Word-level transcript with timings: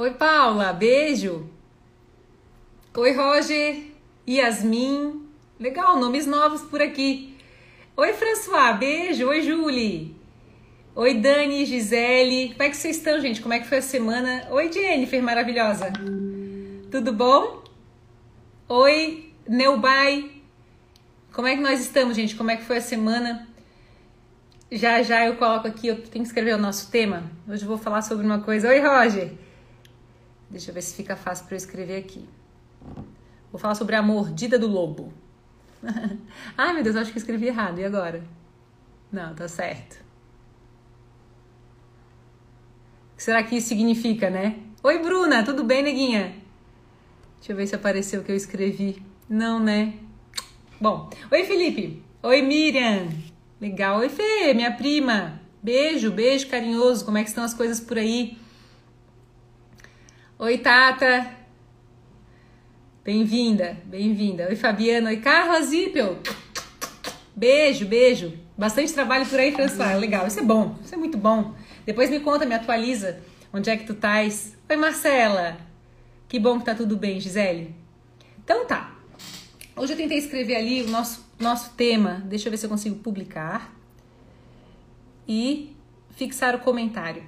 Oi, 0.00 0.12
Paula, 0.12 0.72
beijo. 0.72 1.50
Oi, 2.96 3.12
Roger, 3.14 3.82
Yasmin. 4.28 5.26
Legal, 5.58 5.98
nomes 5.98 6.24
novos 6.24 6.62
por 6.62 6.80
aqui. 6.80 7.36
Oi, 7.96 8.12
François, 8.12 8.78
beijo. 8.78 9.26
Oi, 9.26 9.42
Julie. 9.42 10.14
Oi, 10.94 11.14
Dani, 11.14 11.66
Gisele. 11.66 12.50
Como 12.50 12.62
é 12.62 12.70
que 12.70 12.76
vocês 12.76 12.96
estão, 12.96 13.20
gente? 13.20 13.42
Como 13.42 13.52
é 13.52 13.58
que 13.58 13.66
foi 13.66 13.78
a 13.78 13.82
semana? 13.82 14.46
Oi, 14.52 14.70
Jennifer, 14.72 15.20
maravilhosa. 15.20 15.92
Tudo 16.92 17.12
bom? 17.12 17.64
Oi, 18.68 19.32
Neubai. 19.48 20.30
Como 21.32 21.48
é 21.48 21.56
que 21.56 21.60
nós 21.60 21.80
estamos, 21.80 22.14
gente? 22.14 22.36
Como 22.36 22.52
é 22.52 22.56
que 22.56 22.62
foi 22.62 22.76
a 22.76 22.80
semana? 22.80 23.48
Já 24.70 25.02
já 25.02 25.26
eu 25.26 25.34
coloco 25.34 25.66
aqui, 25.66 25.88
eu 25.88 25.96
tenho 26.02 26.22
que 26.24 26.28
escrever 26.28 26.54
o 26.54 26.58
nosso 26.58 26.88
tema. 26.88 27.24
Hoje 27.48 27.64
eu 27.64 27.68
vou 27.68 27.78
falar 27.78 28.02
sobre 28.02 28.24
uma 28.24 28.38
coisa. 28.38 28.68
Oi, 28.68 28.78
Roger. 28.78 29.47
Deixa 30.50 30.70
eu 30.70 30.74
ver 30.74 30.82
se 30.82 30.94
fica 30.94 31.14
fácil 31.16 31.46
para 31.46 31.54
eu 31.54 31.58
escrever 31.58 31.98
aqui. 31.98 32.26
Vou 33.50 33.58
falar 33.58 33.74
sobre 33.74 33.96
a 33.96 34.02
mordida 34.02 34.58
do 34.58 34.66
lobo. 34.66 35.12
Ai, 36.56 36.74
meu 36.74 36.82
Deus, 36.82 36.96
eu 36.96 37.02
acho 37.02 37.12
que 37.12 37.18
escrevi 37.18 37.46
errado. 37.46 37.78
E 37.78 37.84
agora? 37.84 38.22
Não, 39.12 39.34
tá 39.34 39.48
certo. 39.48 40.02
O 43.12 43.16
que 43.16 43.22
será 43.22 43.42
que 43.42 43.56
isso 43.56 43.68
significa, 43.68 44.30
né? 44.30 44.58
Oi, 44.82 44.98
Bruna, 44.98 45.42
tudo 45.42 45.64
bem, 45.64 45.82
neguinha? 45.82 46.36
Deixa 47.38 47.52
eu 47.52 47.56
ver 47.56 47.66
se 47.66 47.74
apareceu 47.74 48.20
o 48.20 48.24
que 48.24 48.32
eu 48.32 48.36
escrevi. 48.36 49.02
Não, 49.28 49.58
né? 49.60 49.94
Bom, 50.80 51.10
oi, 51.30 51.44
Felipe. 51.44 52.02
Oi, 52.22 52.42
Miriam. 52.42 53.08
Legal. 53.60 53.98
Oi, 53.98 54.08
Fê, 54.08 54.54
minha 54.54 54.72
prima. 54.72 55.40
Beijo, 55.62 56.10
beijo 56.10 56.48
carinhoso. 56.48 57.04
Como 57.04 57.18
é 57.18 57.22
que 57.22 57.28
estão 57.28 57.44
as 57.44 57.54
coisas 57.54 57.80
por 57.80 57.98
aí? 57.98 58.38
Oi, 60.40 60.56
Tata. 60.58 61.34
Bem-vinda, 63.02 63.76
bem-vinda. 63.86 64.46
Oi, 64.48 64.54
Fabiana. 64.54 65.10
Oi, 65.10 65.16
Carla 65.16 65.60
Zippel. 65.62 66.20
Beijo, 67.34 67.84
beijo. 67.86 68.38
Bastante 68.56 68.94
trabalho 68.94 69.26
por 69.26 69.40
aí, 69.40 69.50
François. 69.50 69.98
Legal, 69.98 70.28
isso 70.28 70.38
é 70.38 70.44
bom, 70.44 70.76
isso 70.80 70.94
é 70.94 70.96
muito 70.96 71.18
bom. 71.18 71.56
Depois 71.84 72.08
me 72.08 72.20
conta, 72.20 72.46
me 72.46 72.54
atualiza 72.54 73.20
onde 73.52 73.68
é 73.68 73.76
que 73.76 73.84
tu 73.84 73.94
estás. 73.94 74.56
Oi, 74.70 74.76
Marcela. 74.76 75.56
Que 76.28 76.38
bom 76.38 76.60
que 76.60 76.66
tá 76.66 76.74
tudo 76.76 76.96
bem, 76.96 77.18
Gisele. 77.18 77.74
Então 78.44 78.64
tá. 78.64 78.96
Hoje 79.74 79.94
eu 79.94 79.96
tentei 79.96 80.18
escrever 80.18 80.54
ali 80.54 80.82
o 80.82 80.88
nosso, 80.88 81.28
nosso 81.36 81.74
tema. 81.74 82.22
Deixa 82.26 82.46
eu 82.46 82.52
ver 82.52 82.58
se 82.58 82.66
eu 82.66 82.70
consigo 82.70 82.94
publicar. 83.00 83.74
E 85.26 85.74
fixar 86.12 86.54
o 86.54 86.60
comentário. 86.60 87.24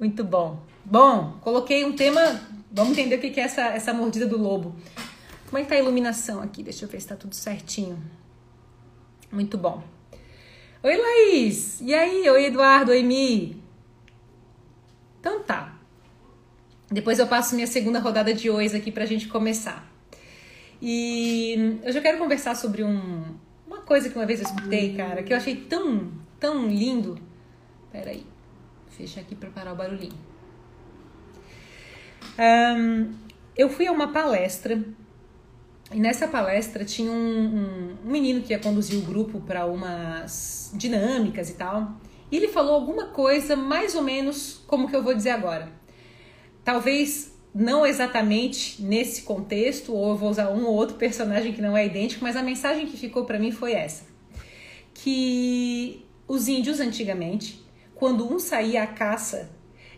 Muito 0.00 0.24
bom. 0.24 0.66
Bom, 0.84 1.38
coloquei 1.40 1.84
um 1.84 1.94
tema. 1.94 2.40
Vamos 2.70 2.96
entender 2.96 3.16
o 3.16 3.20
que 3.20 3.40
é 3.40 3.44
essa, 3.44 3.62
essa 3.62 3.92
mordida 3.92 4.26
do 4.26 4.38
lobo. 4.38 4.74
Como 5.46 5.58
é 5.58 5.62
que 5.62 5.68
tá 5.68 5.74
a 5.74 5.78
iluminação 5.78 6.42
aqui? 6.42 6.62
Deixa 6.62 6.84
eu 6.84 6.88
ver 6.88 7.00
se 7.00 7.08
tá 7.08 7.16
tudo 7.16 7.34
certinho. 7.34 7.98
Muito 9.30 9.56
bom. 9.56 9.82
Oi, 10.82 10.96
Laís! 10.96 11.80
E 11.80 11.94
aí? 11.94 12.28
Oi, 12.28 12.46
Eduardo. 12.46 12.92
Oi, 12.92 13.02
Mi. 13.02 13.62
Então 15.20 15.42
tá. 15.42 15.78
Depois 16.90 17.18
eu 17.18 17.26
passo 17.26 17.54
minha 17.54 17.66
segunda 17.66 17.98
rodada 17.98 18.32
de 18.32 18.48
ois 18.48 18.74
aqui 18.74 18.90
pra 18.90 19.04
gente 19.04 19.28
começar. 19.28 19.86
E 20.80 21.80
eu 21.82 21.92
já 21.92 22.00
quero 22.00 22.18
conversar 22.18 22.54
sobre 22.54 22.84
um, 22.84 23.24
uma 23.66 23.82
coisa 23.82 24.08
que 24.08 24.16
uma 24.16 24.24
vez 24.24 24.40
eu 24.40 24.46
escutei, 24.46 24.94
cara, 24.94 25.22
que 25.22 25.32
eu 25.32 25.36
achei 25.36 25.56
tão, 25.56 26.12
tão 26.38 26.68
lindo. 26.68 27.18
Pera 27.90 28.10
aí. 28.10 28.24
Fecha 28.88 29.20
aqui 29.20 29.34
pra 29.34 29.50
parar 29.50 29.72
o 29.72 29.76
barulhinho. 29.76 30.27
Um, 32.38 33.12
eu 33.56 33.68
fui 33.68 33.86
a 33.86 33.92
uma 33.92 34.12
palestra 34.12 34.80
e 35.92 35.98
nessa 35.98 36.28
palestra 36.28 36.84
tinha 36.84 37.10
um, 37.10 37.14
um, 37.14 37.96
um 38.06 38.10
menino 38.10 38.42
que 38.42 38.52
ia 38.52 38.58
conduzir 38.58 38.98
o 38.98 39.02
grupo 39.02 39.40
para 39.40 39.64
umas 39.66 40.70
dinâmicas 40.74 41.48
e 41.50 41.54
tal. 41.54 41.92
E 42.30 42.36
ele 42.36 42.48
falou 42.48 42.74
alguma 42.74 43.06
coisa 43.06 43.56
mais 43.56 43.94
ou 43.94 44.02
menos 44.02 44.62
como 44.66 44.88
que 44.88 44.94
eu 44.94 45.02
vou 45.02 45.14
dizer 45.14 45.30
agora. 45.30 45.72
Talvez 46.62 47.32
não 47.54 47.86
exatamente 47.86 48.82
nesse 48.82 49.22
contexto, 49.22 49.94
ou 49.94 50.10
eu 50.10 50.16
vou 50.16 50.30
usar 50.30 50.50
um 50.50 50.66
ou 50.66 50.74
outro 50.74 50.96
personagem 50.96 51.52
que 51.52 51.62
não 51.62 51.76
é 51.76 51.86
idêntico, 51.86 52.22
mas 52.22 52.36
a 52.36 52.42
mensagem 52.42 52.86
que 52.86 52.96
ficou 52.96 53.24
para 53.24 53.38
mim 53.38 53.50
foi 53.50 53.72
essa: 53.72 54.04
que 54.92 56.04
os 56.28 56.46
índios 56.46 56.80
antigamente, 56.80 57.64
quando 57.94 58.30
um 58.30 58.38
saía 58.38 58.82
à 58.82 58.86
caça 58.86 59.50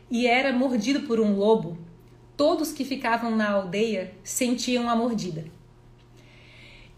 e 0.08 0.26
era 0.26 0.52
mordido 0.52 1.00
por 1.00 1.18
um 1.18 1.34
lobo, 1.34 1.76
todos 2.40 2.72
que 2.72 2.86
ficavam 2.86 3.36
na 3.36 3.50
aldeia 3.50 4.14
sentiam 4.24 4.88
a 4.88 4.96
mordida. 4.96 5.44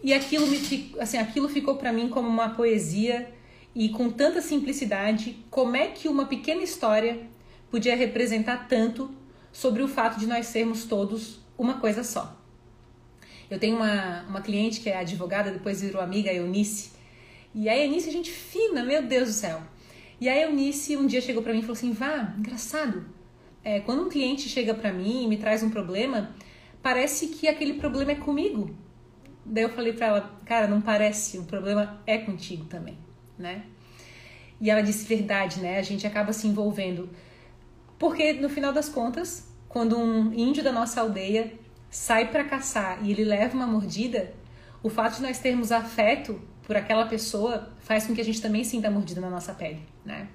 E 0.01 0.15
aquilo 0.15 0.47
me 0.47 0.95
assim, 1.01 1.19
aquilo 1.19 1.49
ficou 1.49 1.75
para 1.75 1.93
mim 1.93 2.09
como 2.09 2.29
uma 2.29 2.51
poesia 2.51 3.29
e 3.75 3.89
com 3.89 4.09
tanta 4.09 4.41
simplicidade, 4.41 5.45
como 5.51 5.75
é 5.75 5.89
que 5.89 6.07
uma 6.07 6.27
pequena 6.27 6.63
história 6.63 7.27
podia 7.73 7.97
representar 7.97 8.69
tanto 8.69 9.11
sobre 9.51 9.83
o 9.83 9.89
fato 9.89 10.17
de 10.17 10.29
nós 10.29 10.47
sermos 10.47 10.85
todos 10.85 11.41
uma 11.59 11.81
coisa 11.81 12.05
só. 12.05 12.41
Eu 13.51 13.59
tenho 13.59 13.75
uma, 13.75 14.23
uma 14.29 14.43
cliente 14.43 14.79
que 14.79 14.91
é 14.91 14.97
advogada, 14.97 15.51
depois 15.51 15.81
virou 15.81 16.01
amiga, 16.01 16.31
a 16.31 16.35
Eunice. 16.35 16.93
E 17.53 17.69
a 17.69 17.77
Eunice 17.77 18.13
gente 18.13 18.31
fina, 18.31 18.85
meu 18.85 19.03
Deus 19.03 19.27
do 19.27 19.35
céu. 19.35 19.61
E 20.21 20.29
a 20.29 20.41
Eunice 20.41 20.97
um 20.97 21.05
dia 21.05 21.21
chegou 21.21 21.43
para 21.43 21.53
mim 21.53 21.59
e 21.59 21.63
falou 21.63 21.77
assim: 21.77 21.91
Vá, 21.91 22.33
engraçado, 22.39 23.05
é, 23.65 23.81
quando 23.81 24.03
um 24.03 24.09
cliente 24.09 24.49
chega 24.49 24.75
para 24.75 24.93
mim 24.93 25.25
e 25.25 25.29
me 25.29 25.37
traz 25.37 25.63
um 25.63 25.71
problema, 25.71 26.31
parece 26.83 27.29
que 27.29 27.49
aquele 27.49 27.75
problema 27.75 28.13
é 28.13 28.17
comigo. 28.17 28.75
Daí 29.45 29.65
eu 29.65 29.71
falei 29.71 29.93
para 29.93 30.07
ela, 30.07 30.41
cara, 30.45 30.67
não 30.67 30.81
parece, 30.81 31.39
o 31.39 31.45
problema 31.45 32.01
é 32.07 32.19
contigo 32.19 32.65
também, 32.67 32.97
né? 33.39 33.65
E 34.61 34.71
ela 34.71 34.83
disse 34.83 35.05
verdade, 35.07 35.61
né? 35.61 35.79
A 35.79 35.83
gente 35.83 36.07
acaba 36.07 36.33
se 36.33 36.47
envolvendo. 36.47 37.11
Porque 37.99 38.33
no 38.35 38.49
final 38.49 38.73
das 38.73 38.89
contas, 38.89 39.49
quando 39.69 39.99
um 39.99 40.33
índio 40.33 40.63
da 40.63 40.73
nossa 40.73 41.01
aldeia 41.01 41.53
sai 41.91 42.31
para 42.31 42.45
caçar 42.45 43.05
e 43.05 43.11
ele 43.11 43.25
leva 43.25 43.55
uma 43.55 43.67
mordida, 43.67 44.33
o 44.83 44.89
fato 44.89 45.17
de 45.17 45.23
nós 45.23 45.39
termos 45.39 45.73
afeto 45.73 46.41
por 46.63 46.77
aquela 46.77 47.07
pessoa 47.07 47.73
faz 47.81 48.07
com 48.07 48.15
que 48.15 48.21
a 48.21 48.25
gente 48.25 48.41
também 48.41 48.65
sinta 48.65 48.89
a 48.89 48.91
mordida 48.91 49.21
na 49.21 49.31
nossa 49.31 49.53
pele, 49.53 49.83
né? 50.05 50.29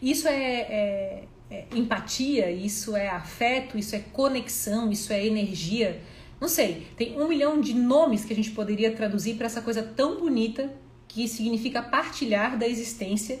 Isso 0.00 0.28
é, 0.28 0.60
é 0.60 1.24
é, 1.50 1.64
empatia, 1.74 2.50
isso 2.50 2.94
é 2.94 3.08
afeto, 3.08 3.76
isso 3.76 3.96
é 3.96 3.98
conexão, 3.98 4.90
isso 4.90 5.12
é 5.12 5.26
energia. 5.26 6.00
Não 6.40 6.48
sei, 6.48 6.86
tem 6.96 7.20
um 7.20 7.26
milhão 7.26 7.60
de 7.60 7.74
nomes 7.74 8.24
que 8.24 8.32
a 8.32 8.36
gente 8.36 8.52
poderia 8.52 8.92
traduzir 8.92 9.34
para 9.34 9.46
essa 9.46 9.60
coisa 9.60 9.82
tão 9.82 10.18
bonita 10.18 10.72
que 11.08 11.26
significa 11.26 11.82
partilhar 11.82 12.56
da 12.56 12.68
existência, 12.68 13.40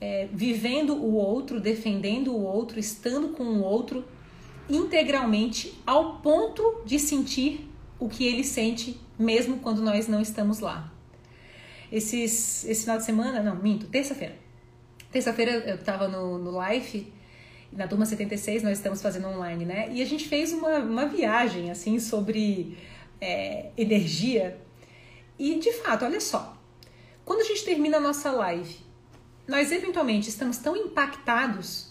é, 0.00 0.28
vivendo 0.32 0.94
o 0.94 1.14
outro, 1.14 1.60
defendendo 1.60 2.32
o 2.32 2.42
outro, 2.42 2.80
estando 2.80 3.28
com 3.28 3.44
o 3.44 3.62
outro 3.62 4.02
integralmente 4.68 5.74
ao 5.86 6.20
ponto 6.20 6.80
de 6.86 6.98
sentir 6.98 7.68
o 7.98 8.08
que 8.08 8.24
ele 8.24 8.42
sente 8.42 8.98
mesmo 9.18 9.58
quando 9.58 9.82
nós 9.82 10.08
não 10.08 10.22
estamos 10.22 10.60
lá. 10.60 10.90
Esses, 11.92 12.64
esse 12.64 12.82
final 12.82 12.96
de 12.96 13.04
semana, 13.04 13.42
não, 13.42 13.56
minto, 13.56 13.86
terça-feira 13.88 14.39
Terça-feira 15.10 15.52
eu 15.66 15.74
estava 15.74 16.06
no, 16.06 16.38
no 16.38 16.52
live, 16.52 17.12
na 17.72 17.88
turma 17.88 18.06
76 18.06 18.62
nós 18.62 18.78
estamos 18.78 19.02
fazendo 19.02 19.26
online, 19.26 19.64
né? 19.64 19.88
E 19.92 20.00
a 20.00 20.06
gente 20.06 20.28
fez 20.28 20.52
uma, 20.52 20.78
uma 20.78 21.06
viagem, 21.06 21.70
assim, 21.70 21.98
sobre 21.98 22.78
é, 23.20 23.70
energia. 23.76 24.56
E, 25.36 25.56
de 25.58 25.72
fato, 25.72 26.04
olha 26.04 26.20
só. 26.20 26.56
Quando 27.24 27.40
a 27.40 27.44
gente 27.44 27.64
termina 27.64 27.96
a 27.96 28.00
nossa 28.00 28.30
live, 28.30 28.76
nós 29.48 29.72
eventualmente 29.72 30.28
estamos 30.28 30.58
tão 30.58 30.76
impactados 30.76 31.90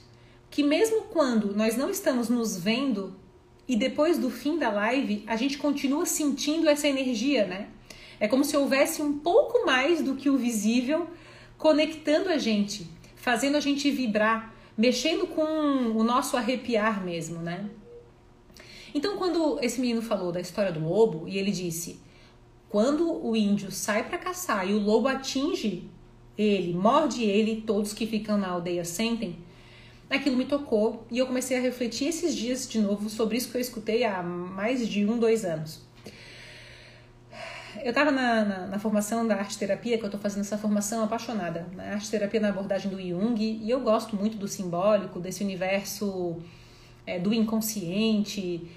que 0.50 0.64
mesmo 0.64 1.04
quando 1.04 1.54
nós 1.54 1.76
não 1.76 1.90
estamos 1.90 2.30
nos 2.30 2.58
vendo 2.58 3.16
e 3.68 3.76
depois 3.76 4.18
do 4.18 4.30
fim 4.30 4.58
da 4.58 4.70
live, 4.72 5.24
a 5.28 5.36
gente 5.36 5.58
continua 5.58 6.06
sentindo 6.06 6.70
essa 6.70 6.88
energia, 6.88 7.46
né? 7.46 7.68
É 8.18 8.28
como 8.28 8.46
se 8.46 8.56
houvesse 8.56 9.02
um 9.02 9.20
pouco 9.20 9.66
mais 9.66 10.02
do 10.02 10.16
que 10.16 10.30
o 10.30 10.38
visível 10.38 11.08
conectando 11.58 12.30
a 12.30 12.38
gente 12.38 12.99
fazendo 13.20 13.58
a 13.58 13.60
gente 13.60 13.92
vibrar, 13.92 14.56
mexendo 14.78 15.28
com 15.28 15.44
o 15.44 16.04
nosso 16.04 16.36
arrepiar 16.36 17.04
mesmo, 17.04 17.40
né? 17.40 17.70
Então, 18.94 19.18
quando 19.18 19.60
esse 19.62 19.80
menino 19.80 20.02
falou 20.02 20.32
da 20.32 20.42
história 20.42 20.72
do 20.72 20.80
lobo 20.80 21.28
e 21.28 21.38
ele 21.38 21.52
disse: 21.52 22.00
quando 22.70 23.26
o 23.26 23.36
índio 23.36 23.72
sai 23.72 24.08
para 24.08 24.18
caçar 24.18 24.68
e 24.68 24.74
o 24.74 24.80
lobo 24.80 25.08
atinge 25.08 25.90
ele, 26.38 26.74
morde 26.74 27.24
ele, 27.24 27.62
todos 27.68 27.94
que 27.94 28.08
ficam 28.08 28.38
na 28.38 28.48
aldeia 28.48 28.86
sentem, 28.86 29.38
aquilo 30.10 30.38
me 30.38 30.46
tocou 30.46 31.06
e 31.12 31.20
eu 31.20 31.28
comecei 31.28 31.58
a 31.58 31.62
refletir 31.62 32.08
esses 32.08 32.34
dias 32.34 32.68
de 32.68 32.80
novo 32.80 33.10
sobre 33.10 33.38
isso 33.38 33.52
que 33.52 33.58
eu 33.58 33.62
escutei 33.62 34.06
há 34.06 34.24
mais 34.24 34.88
de 34.88 35.06
um, 35.06 35.20
dois 35.20 35.44
anos. 35.44 35.89
Eu 37.84 37.90
estava 37.90 38.12
na, 38.12 38.46
na, 38.46 38.68
na, 38.68 38.80
formação 38.80 39.28
da 39.28 39.36
arte 39.36 39.58
terapia, 39.58 39.98
que 39.98 40.04
eu 40.04 40.08
estou 40.08 40.20
fazendo 40.20 40.42
essa 40.42 40.58
formação 40.58 41.04
apaixonada, 41.04 41.68
né? 41.76 41.94
arte 41.94 42.10
terapia 42.10 42.40
na 42.40 42.50
abordagem 42.50 42.90
do 42.90 43.02
Jung, 43.02 43.40
e 43.40 43.70
eu 43.70 43.80
gosto 43.82 44.16
muito 44.16 44.38
do 44.38 44.48
simbólico, 44.48 45.20
desse 45.20 45.44
universo 45.44 46.38
é, 47.06 47.20
do 47.20 47.34
inconsciente. 47.34 48.68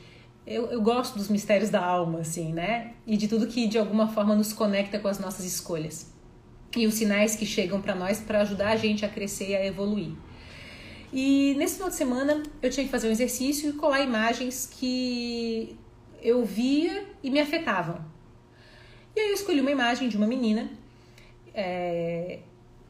Eu, 0.47 0.67
eu 0.67 0.81
gosto 0.83 1.17
dos 1.17 1.29
mistérios 1.29 1.71
da 1.71 1.85
alma, 1.85 2.21
assim, 2.21 2.53
né? 2.53 2.95
E 3.07 3.17
de 3.17 3.29
tudo 3.29 3.47
que 3.47 3.67
de 3.67 3.79
alguma 3.79 4.09
forma 4.09 4.35
nos 4.35 4.53
conecta 4.53 4.99
com 4.99 5.09
as 5.09 5.19
nossas 5.19 5.45
escolhas. 5.45 6.11
E 6.77 6.87
os 6.87 6.95
sinais 6.95 7.37
que 7.37 7.47
chegam 7.47 7.81
para 7.81 7.95
nós 7.95 8.21
para 8.21 8.41
ajudar 8.41 8.71
a 8.71 8.77
gente 8.77 9.05
a 9.05 9.09
crescer 9.09 9.51
e 9.51 9.57
a 9.57 9.65
evoluir. 9.65 10.13
E 11.13 11.55
nesse 11.59 11.75
final 11.75 11.91
de 11.91 11.97
semana 11.97 12.43
eu 12.63 12.71
tinha 12.71 12.85
que 12.85 12.91
fazer 12.91 13.09
um 13.09 13.11
exercício 13.11 13.71
e 13.71 13.73
colar 13.75 14.01
imagens 14.01 14.67
que 14.73 15.77
eu 16.23 16.45
via 16.45 17.05
e 17.23 17.31
me 17.31 17.39
afetavam. 17.39 18.12
E 19.15 19.21
aí 19.21 19.29
eu 19.29 19.35
escolhi 19.35 19.61
uma 19.61 19.71
imagem 19.71 20.09
de 20.09 20.17
uma 20.17 20.27
menina 20.27 20.71
é, 21.55 22.39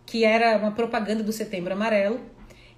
que 0.07 0.25
era 0.25 0.57
uma 0.57 0.73
propaganda 0.73 1.23
do 1.23 1.33
Setembro 1.33 1.73
Amarelo 1.73 2.21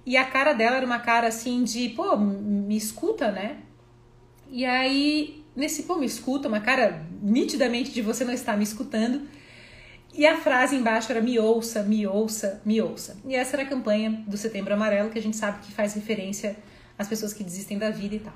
e 0.05 0.17
a 0.17 0.25
cara 0.25 0.53
dela 0.53 0.77
era 0.77 0.85
uma 0.85 0.99
cara 0.99 1.27
assim 1.27 1.63
de, 1.63 1.89
pô, 1.89 2.15
me 2.15 2.77
escuta, 2.77 3.31
né? 3.31 3.57
E 4.49 4.63
aí, 4.65 5.43
nesse 5.55 5.83
pô, 5.83 5.95
me 5.95 6.05
escuta, 6.05 6.47
uma 6.47 6.59
cara 6.59 7.05
nitidamente 7.21 7.91
de 7.91 8.01
você 8.01 8.23
não 8.23 8.33
estar 8.33 8.55
me 8.55 8.63
escutando. 8.63 9.27
E 10.13 10.25
a 10.25 10.37
frase 10.37 10.75
embaixo 10.75 11.11
era 11.11 11.21
me 11.21 11.37
ouça, 11.39 11.83
me 11.83 12.05
ouça, 12.07 12.61
me 12.63 12.81
ouça. 12.81 13.17
E 13.25 13.35
essa 13.35 13.55
era 13.55 13.63
a 13.63 13.65
campanha 13.65 14.23
do 14.27 14.37
Setembro 14.37 14.73
Amarelo, 14.73 15.09
que 15.09 15.19
a 15.19 15.21
gente 15.21 15.35
sabe 15.35 15.59
que 15.65 15.71
faz 15.71 15.93
referência 15.93 16.55
às 16.97 17.07
pessoas 17.07 17.33
que 17.33 17.43
desistem 17.43 17.77
da 17.77 17.89
vida 17.89 18.15
e 18.15 18.19
tal. 18.19 18.33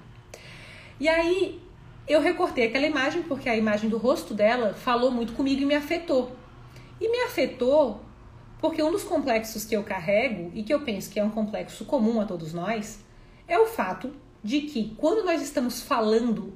E 1.00 1.08
aí 1.08 1.62
eu 2.10 2.20
recortei 2.20 2.66
aquela 2.66 2.88
imagem 2.88 3.22
porque 3.22 3.48
a 3.48 3.56
imagem 3.56 3.88
do 3.88 4.00
rosto 4.00 4.34
dela 4.34 4.74
falou 4.74 5.12
muito 5.12 5.34
comigo 5.34 5.62
e 5.62 5.66
me 5.66 5.76
afetou. 5.76 6.36
E 7.00 7.08
me 7.08 7.20
afetou 7.20 8.02
porque 8.60 8.82
um 8.82 8.92
dos 8.92 9.04
complexos 9.04 9.64
que 9.64 9.78
eu 9.78 9.84
carrego 9.84 10.52
e 10.56 10.64
que 10.64 10.74
eu 10.74 10.82
penso 10.82 11.12
que 11.12 11.20
é 11.20 11.24
um 11.24 11.30
complexo 11.30 11.86
comum 11.86 12.20
a 12.20 12.26
todos 12.26 12.52
nós 12.52 13.00
é 13.48 13.60
o 13.60 13.68
fato 13.68 14.12
de 14.44 14.62
que 14.62 14.96
quando 14.98 15.24
nós 15.24 15.42
estamos 15.42 15.82
falando, 15.82 16.54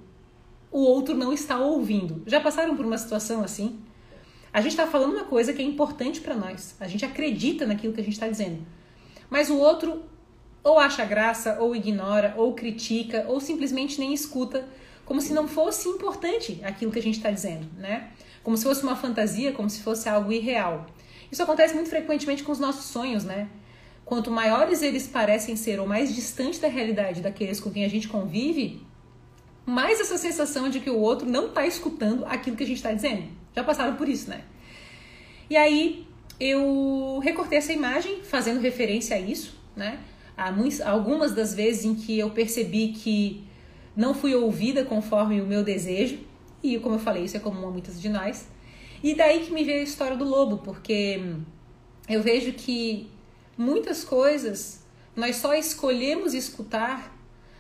o 0.71 0.79
outro 0.79 1.13
não 1.13 1.31
está 1.31 1.59
ouvindo. 1.59 2.23
Já 2.25 2.39
passaram 2.39 2.75
por 2.75 2.85
uma 2.85 2.97
situação 2.97 3.44
assim? 3.44 3.79
A 4.51 4.59
gente 4.59 4.71
está 4.71 4.88
falando 4.88 5.13
uma 5.13 5.25
coisa 5.25 5.53
que 5.53 5.61
é 5.61 5.65
importante 5.65 6.19
para 6.19 6.35
nós. 6.35 6.75
A 6.79 6.88
gente 6.88 7.06
acredita 7.06 7.65
naquilo 7.65 7.94
que 7.94 8.01
a 8.01 8.03
gente 8.03 8.13
está 8.13 8.27
dizendo. 8.27 8.65
Mas 9.29 9.51
o 9.51 9.57
outro 9.57 10.03
ou 10.63 10.79
acha 10.79 11.03
graça, 11.03 11.57
ou 11.59 11.75
ignora, 11.75 12.33
ou 12.38 12.53
critica, 12.53 13.25
ou 13.27 13.39
simplesmente 13.39 13.99
nem 13.99 14.13
escuta 14.13 14.65
como 15.05 15.21
se 15.21 15.33
não 15.33 15.47
fosse 15.47 15.89
importante 15.89 16.59
aquilo 16.63 16.91
que 16.91 17.00
a 17.00 17.03
gente 17.03 17.17
está 17.17 17.29
dizendo, 17.29 17.67
né? 17.77 18.09
Como 18.44 18.57
se 18.57 18.63
fosse 18.63 18.83
uma 18.83 18.95
fantasia, 18.95 19.51
como 19.51 19.69
se 19.69 19.81
fosse 19.81 20.07
algo 20.07 20.31
irreal. 20.31 20.85
Isso 21.31 21.41
acontece 21.41 21.73
muito 21.73 21.89
frequentemente 21.89 22.44
com 22.44 22.51
os 22.51 22.59
nossos 22.59 22.85
sonhos, 22.85 23.23
né? 23.23 23.50
Quanto 24.05 24.29
maiores 24.29 24.81
eles 24.81 25.07
parecem 25.07 25.55
ser 25.55 25.79
ou 25.79 25.88
mais 25.88 26.13
distantes 26.13 26.59
da 26.59 26.67
realidade 26.67 27.21
daqueles 27.21 27.59
com 27.59 27.71
quem 27.71 27.85
a 27.85 27.89
gente 27.89 28.07
convive, 28.07 28.85
mais 29.65 30.00
essa 30.00 30.17
sensação 30.17 30.69
de 30.69 30.79
que 30.79 30.89
o 30.89 31.00
outro 31.00 31.29
não 31.29 31.47
está 31.47 31.65
escutando 31.65 32.25
aquilo 32.25 32.56
que 32.56 32.63
a 32.63 32.67
gente 32.67 32.77
está 32.77 32.91
dizendo. 32.91 33.23
Já 33.56 33.63
passaram 33.63 33.95
por 33.95 34.09
isso, 34.09 34.29
né? 34.29 34.44
E 35.49 35.56
aí 35.56 36.06
eu 36.39 37.19
recortei 37.23 37.57
essa 37.57 37.71
imagem 37.71 38.23
fazendo 38.23 38.59
referência 38.59 39.15
a 39.15 39.19
isso, 39.19 39.57
né? 39.75 39.99
Há 40.35 40.51
algumas 40.89 41.33
das 41.33 41.53
vezes 41.53 41.85
em 41.85 41.95
que 41.95 42.17
eu 42.17 42.29
percebi 42.31 42.89
que 42.89 43.44
não 43.95 44.13
fui 44.13 44.34
ouvida 44.36 44.84
conforme 44.84 45.42
o 45.42 45.45
meu 45.45 45.63
desejo, 45.63 46.19
e 46.62 46.80
como 46.80 46.95
eu 46.95 47.00
falei, 47.00 47.25
isso 47.25 47.38
é 47.38 47.40
comum 47.40 47.68
a 47.68 47.72
muitas 47.72 48.01
de 48.01 48.10
nós. 48.10 48.48
E 49.04 49.13
daí 49.13 49.45
que 49.45 49.51
me 49.51 49.63
veio 49.63 49.81
a 49.81 49.84
história 49.84 50.16
do 50.16 50.24
lobo, 50.24 50.60
porque 50.60 51.22
eu 52.07 52.22
vejo 52.22 52.54
que 52.54 53.10
muitas 53.57 54.04
coisas 54.04 54.84
nós 55.16 55.36
só 55.36 55.54
escolhemos 55.54 56.34
escutar 56.34 57.13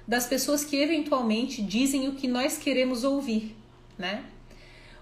das 0.07 0.25
pessoas 0.25 0.63
que 0.65 0.77
eventualmente 0.77 1.61
dizem 1.61 2.07
o 2.07 2.15
que 2.15 2.27
nós 2.27 2.57
queremos 2.57 3.03
ouvir, 3.03 3.55
né? 3.97 4.25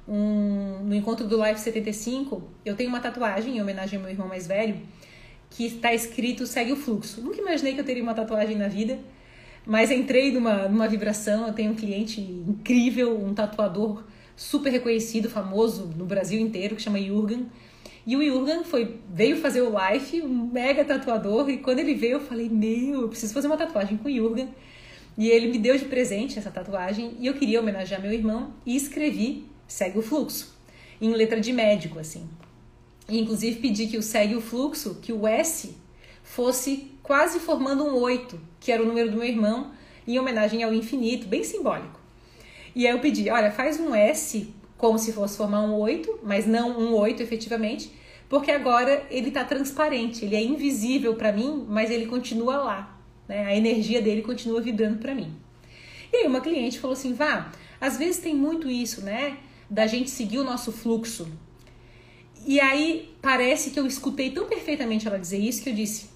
Um, 0.08 0.80
no 0.84 0.96
encontro 0.96 1.28
do 1.28 1.44
Life 1.44 1.60
75, 1.60 2.44
eu 2.66 2.76
tenho 2.76 2.90
uma 2.90 3.00
tatuagem 3.00 3.58
em 3.58 3.62
homenagem 3.62 3.98
ao 3.98 4.04
meu 4.04 4.12
irmão 4.12 4.28
mais 4.28 4.48
velho, 4.48 4.82
que 5.50 5.66
está 5.66 5.94
escrito 5.94 6.46
segue 6.46 6.72
o 6.72 6.76
fluxo. 6.76 7.22
Nunca 7.22 7.40
imaginei 7.40 7.74
que 7.74 7.80
eu 7.80 7.86
teria 7.86 8.04
uma 8.04 8.14
tatuagem 8.14 8.58
na 8.58 8.68
vida, 8.68 9.00
mas 9.66 9.92
entrei 9.92 10.32
numa, 10.32 10.68
numa 10.68 10.88
vibração. 10.88 11.48
Eu 11.48 11.54
tenho 11.54 11.72
um 11.72 11.76
cliente 11.76 12.22
incrível, 12.22 13.18
um 13.20 13.34
tatuador 13.34 14.04
super 14.36 14.72
reconhecido, 14.72 15.30
famoso 15.30 15.92
no 15.96 16.06
Brasil 16.06 16.40
inteiro, 16.40 16.76
que 16.76 16.82
chama 16.82 17.00
Jurgen. 17.00 17.48
E 18.06 18.16
o 18.16 18.24
Jurgen 18.24 18.64
foi, 18.64 19.00
veio 19.14 19.38
fazer 19.38 19.62
o 19.62 19.70
live, 19.70 20.24
um 20.24 20.48
mega 20.48 20.84
tatuador, 20.84 21.50
e 21.50 21.58
quando 21.60 21.80
ele 21.80 21.94
veio 21.94 22.14
eu 22.14 22.20
falei, 22.20 22.50
meu, 22.50 23.02
eu 23.02 23.10
preciso 23.10 23.34
fazer 23.34 23.48
uma 23.48 23.58
tatuagem 23.58 23.98
com 23.98 24.10
o 24.10 24.12
Jurgen. 24.12 24.50
E 25.18 25.30
ele 25.30 25.52
me 25.52 25.60
deu 25.60 25.78
de 25.78 25.86
presente 25.86 26.40
essa 26.40 26.50
tatuagem, 26.50 27.16
e 27.20 27.28
eu 27.28 27.34
queria 27.36 27.60
homenagear 27.60 28.02
meu 28.02 28.12
irmão, 28.12 28.54
e 28.66 28.76
escrevi 28.76 29.46
Segue 29.68 30.00
o 30.00 30.02
Fluxo, 30.02 30.58
em 31.00 31.14
letra 31.14 31.40
de 31.40 31.54
médico, 31.54 32.00
assim. 32.00 32.28
E, 33.08 33.20
inclusive 33.20 33.60
pedi 33.60 33.88
que 33.88 33.98
o 33.98 34.04
Segue 34.04 34.36
o 34.36 34.42
Fluxo, 34.42 34.96
que 35.02 35.14
o 35.14 35.28
S 35.28 35.76
fosse 36.24 36.91
quase 37.02 37.40
formando 37.40 37.84
um 37.84 37.96
oito, 37.96 38.40
que 38.60 38.72
era 38.72 38.82
o 38.84 38.86
número 38.86 39.12
do 39.12 39.18
meu 39.18 39.28
irmão, 39.28 39.72
em 40.08 40.18
homenagem 40.20 40.64
ao 40.64 40.74
infinito, 40.74 41.28
bem 41.28 41.44
simbólico. 41.44 42.00
E 42.76 42.88
aí 42.88 42.94
eu 42.94 43.00
pedi, 43.00 43.30
olha, 43.30 43.52
faz 43.52 43.80
um 43.80 43.94
S 43.94 44.54
como 44.78 44.98
se 44.98 45.14
fosse 45.14 45.38
formar 45.38 45.62
um 45.62 45.76
oito, 45.76 46.20
mas 46.24 46.48
não 46.48 46.72
um 46.80 46.94
oito 46.96 47.22
efetivamente, 47.22 47.92
porque 48.28 48.50
agora 48.50 49.06
ele 49.12 49.28
está 49.28 49.44
transparente, 49.44 50.26
ele 50.26 50.36
é 50.36 50.42
invisível 50.42 51.16
para 51.16 51.32
mim, 51.32 51.66
mas 51.68 51.92
ele 51.92 52.08
continua 52.08 52.58
lá, 52.58 53.00
né? 53.28 53.46
A 53.46 53.56
energia 53.56 54.02
dele 54.02 54.22
continua 54.22 54.62
vibrando 54.62 54.98
para 54.98 55.14
mim. 55.14 55.36
E 56.12 56.18
aí 56.18 56.28
uma 56.28 56.42
cliente 56.42 56.80
falou 56.80 56.94
assim, 56.94 57.14
vá, 57.14 57.52
às 57.80 57.98
vezes 57.98 58.22
tem 58.22 58.34
muito 58.34 58.70
isso, 58.70 59.02
né? 59.02 59.38
Da 59.70 59.86
gente 59.86 60.10
seguir 60.10 60.40
o 60.40 60.44
nosso 60.44 60.72
fluxo. 60.72 61.28
E 62.46 62.60
aí 62.60 63.14
parece 63.22 63.70
que 63.70 63.80
eu 63.80 63.86
escutei 63.86 64.32
tão 64.32 64.48
perfeitamente 64.48 65.08
ela 65.08 65.20
dizer 65.20 65.38
isso 65.38 65.62
que 65.62 65.70
eu 65.70 65.76
disse, 65.76 66.10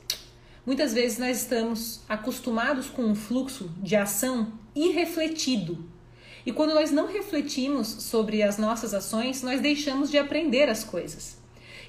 Muitas 0.66 0.94
vezes 0.94 1.20
nós 1.20 1.42
estamos 1.42 2.02
acostumados 2.10 2.88
com 2.88 3.04
um 3.04 3.14
fluxo 3.14 3.70
de 3.84 3.96
ação 3.96 4.52
irrefletido. 4.76 5.86
E 6.44 6.52
quando 6.52 6.74
nós 6.74 6.90
não 6.90 7.06
refletimos 7.06 7.88
sobre 7.88 8.42
as 8.42 8.58
nossas 8.58 8.92
ações, 8.92 9.44
nós 9.44 9.62
deixamos 9.62 10.10
de 10.10 10.18
aprender 10.18 10.68
as 10.68 10.84
coisas. 10.84 11.38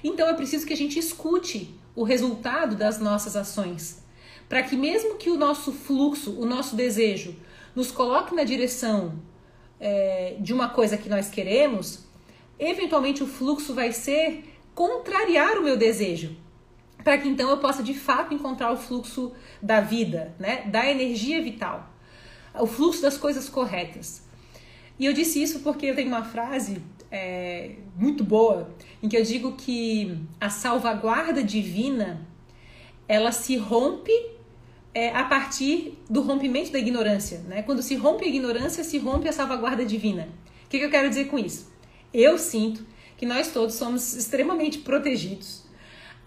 Então 0.03 0.29
é 0.29 0.33
preciso 0.35 0.63
que 0.63 0.73
a 0.73 0.77
gente 0.77 0.99
escute 0.99 1.73
o 1.95 2.03
resultado 2.03 2.75
das 2.75 2.99
nossas 2.99 3.35
ações, 3.35 4.03
para 4.47 4.61
que 4.61 4.75
mesmo 4.75 5.15
que 5.15 5.31
o 5.31 5.37
nosso 5.37 5.71
fluxo, 5.71 6.39
o 6.39 6.45
nosso 6.45 6.75
desejo, 6.75 7.35
nos 7.75 7.89
coloque 7.89 8.35
na 8.35 8.43
direção 8.43 9.19
é, 9.79 10.35
de 10.39 10.53
uma 10.53 10.69
coisa 10.69 10.97
que 10.97 11.09
nós 11.09 11.29
queremos, 11.29 12.05
eventualmente 12.59 13.23
o 13.23 13.27
fluxo 13.27 13.73
vai 13.73 13.91
ser 13.91 14.43
contrariar 14.75 15.57
o 15.57 15.63
meu 15.63 15.75
desejo 15.75 16.37
para 17.07 17.17
que 17.17 17.29
então 17.29 17.49
eu 17.49 17.57
possa 17.59 17.81
de 17.81 17.93
fato 17.93 18.33
encontrar 18.33 18.69
o 18.69 18.75
fluxo 18.75 19.31
da 19.61 19.79
vida, 19.79 20.35
né? 20.37 20.63
Da 20.63 20.91
energia 20.91 21.41
vital, 21.41 21.89
o 22.53 22.67
fluxo 22.67 23.01
das 23.01 23.17
coisas 23.17 23.47
corretas. 23.47 24.27
E 24.99 25.05
eu 25.05 25.13
disse 25.13 25.41
isso 25.41 25.61
porque 25.61 25.85
eu 25.85 25.95
tenho 25.95 26.09
uma 26.09 26.25
frase 26.25 26.83
é, 27.09 27.75
muito 27.95 28.25
boa 28.25 28.75
em 29.01 29.07
que 29.07 29.15
eu 29.15 29.23
digo 29.23 29.53
que 29.53 30.19
a 30.37 30.49
salvaguarda 30.49 31.41
divina 31.41 32.27
ela 33.07 33.31
se 33.31 33.55
rompe 33.55 34.11
é, 34.93 35.15
a 35.15 35.23
partir 35.23 35.97
do 36.09 36.19
rompimento 36.19 36.73
da 36.73 36.79
ignorância, 36.79 37.39
né? 37.47 37.61
Quando 37.61 37.81
se 37.81 37.95
rompe 37.95 38.25
a 38.25 38.27
ignorância, 38.27 38.83
se 38.83 38.97
rompe 38.97 39.29
a 39.29 39.31
salvaguarda 39.31 39.85
divina. 39.85 40.27
O 40.65 40.67
que, 40.67 40.77
que 40.77 40.83
eu 40.83 40.91
quero 40.91 41.07
dizer 41.07 41.29
com 41.29 41.39
isso? 41.39 41.71
Eu 42.13 42.37
sinto 42.37 42.85
que 43.15 43.25
nós 43.25 43.49
todos 43.53 43.75
somos 43.75 44.13
extremamente 44.13 44.79
protegidos 44.79 45.66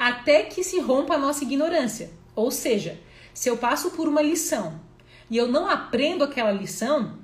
até 0.00 0.44
que 0.44 0.64
se 0.64 0.80
rompa 0.80 1.16
a 1.16 1.18
nossa 1.18 1.44
ignorância. 1.44 2.10
Ou 2.34 2.50
seja, 2.50 2.98
se 3.34 3.50
eu 3.50 3.58
passo 3.58 3.90
por 3.90 4.08
uma 4.08 4.22
lição 4.22 4.80
e 5.30 5.36
eu 5.36 5.46
não 5.46 5.68
aprendo 5.68 6.24
aquela 6.24 6.50
lição, 6.50 7.18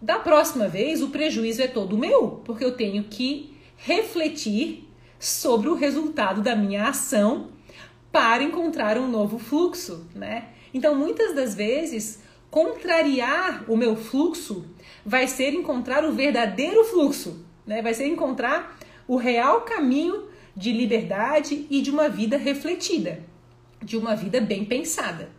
da 0.00 0.18
próxima 0.18 0.68
vez 0.68 1.02
o 1.02 1.08
prejuízo 1.08 1.62
é 1.62 1.68
todo 1.68 1.96
meu, 1.96 2.42
porque 2.44 2.62
eu 2.62 2.76
tenho 2.76 3.04
que 3.04 3.56
refletir 3.78 4.86
sobre 5.18 5.70
o 5.70 5.74
resultado 5.74 6.42
da 6.42 6.54
minha 6.54 6.86
ação 6.86 7.48
para 8.12 8.42
encontrar 8.42 8.98
um 8.98 9.08
novo 9.08 9.38
fluxo, 9.38 10.06
né? 10.14 10.48
Então, 10.74 10.94
muitas 10.94 11.34
das 11.34 11.54
vezes, 11.54 12.20
contrariar 12.50 13.64
o 13.68 13.76
meu 13.76 13.96
fluxo 13.96 14.66
vai 15.04 15.26
ser 15.26 15.54
encontrar 15.54 16.04
o 16.04 16.12
verdadeiro 16.12 16.84
fluxo, 16.84 17.42
né? 17.66 17.80
Vai 17.80 17.94
ser 17.94 18.06
encontrar 18.06 18.78
o 19.08 19.16
real 19.16 19.62
caminho 19.62 20.30
de 20.56 20.72
liberdade 20.72 21.66
e 21.70 21.80
de 21.80 21.90
uma 21.90 22.08
vida 22.08 22.36
refletida, 22.36 23.20
de 23.82 23.96
uma 23.96 24.14
vida 24.14 24.40
bem 24.40 24.64
pensada. 24.64 25.30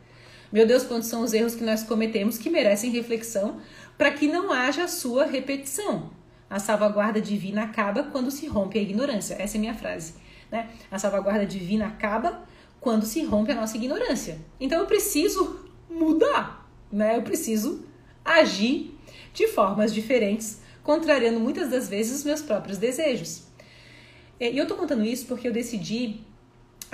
Meu 0.51 0.67
Deus, 0.67 0.83
quantos 0.83 1.09
são 1.09 1.21
os 1.21 1.33
erros 1.33 1.55
que 1.55 1.63
nós 1.63 1.83
cometemos 1.83 2.37
que 2.37 2.49
merecem 2.49 2.91
reflexão 2.91 3.59
para 3.97 4.11
que 4.11 4.27
não 4.27 4.51
haja 4.51 4.87
sua 4.87 5.25
repetição. 5.25 6.11
A 6.49 6.59
salvaguarda 6.59 7.19
divina 7.19 7.63
acaba 7.63 8.03
quando 8.03 8.29
se 8.29 8.45
rompe 8.47 8.77
a 8.77 8.81
ignorância. 8.81 9.35
Essa 9.39 9.57
é 9.57 9.59
minha 9.59 9.73
frase. 9.73 10.13
Né? 10.51 10.69
A 10.91 10.99
salvaguarda 10.99 11.45
divina 11.45 11.87
acaba 11.87 12.43
quando 12.79 13.05
se 13.05 13.23
rompe 13.23 13.51
a 13.51 13.55
nossa 13.55 13.77
ignorância. 13.77 14.37
Então 14.59 14.79
eu 14.79 14.85
preciso 14.85 15.65
mudar, 15.89 16.69
né? 16.91 17.17
Eu 17.17 17.21
preciso 17.21 17.85
agir 18.23 18.93
de 19.33 19.47
formas 19.47 19.93
diferentes, 19.93 20.61
contrariando 20.83 21.39
muitas 21.39 21.69
das 21.69 21.87
vezes 21.87 22.19
os 22.19 22.23
meus 22.23 22.41
próprios 22.41 22.77
desejos. 22.77 23.43
E 24.39 24.57
eu 24.57 24.67
tô 24.67 24.75
contando 24.75 25.03
isso 25.05 25.25
porque 25.25 25.47
eu 25.47 25.53
decidi 25.53 26.21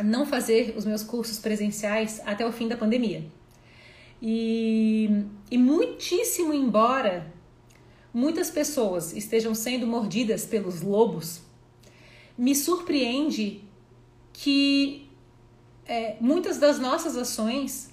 não 0.04 0.26
fazer 0.26 0.74
os 0.78 0.86
meus 0.86 1.04
cursos 1.04 1.40
presenciais 1.40 2.22
até 2.26 2.46
o 2.46 2.52
fim 2.52 2.68
da 2.68 2.78
pandemia. 2.78 3.26
E, 4.22 5.24
e 5.50 5.58
muitíssimo 5.58 6.54
embora 6.54 7.34
muitas 8.14 8.50
pessoas 8.50 9.14
estejam 9.14 9.54
sendo 9.56 9.88
mordidas 9.88 10.46
pelos 10.46 10.82
lobos, 10.82 11.42
me 12.38 12.56
surpreende 12.56 13.62
que 14.34 15.08
é, 15.86 16.16
muitas 16.20 16.58
das 16.58 16.80
nossas 16.80 17.18
ações, 17.18 17.90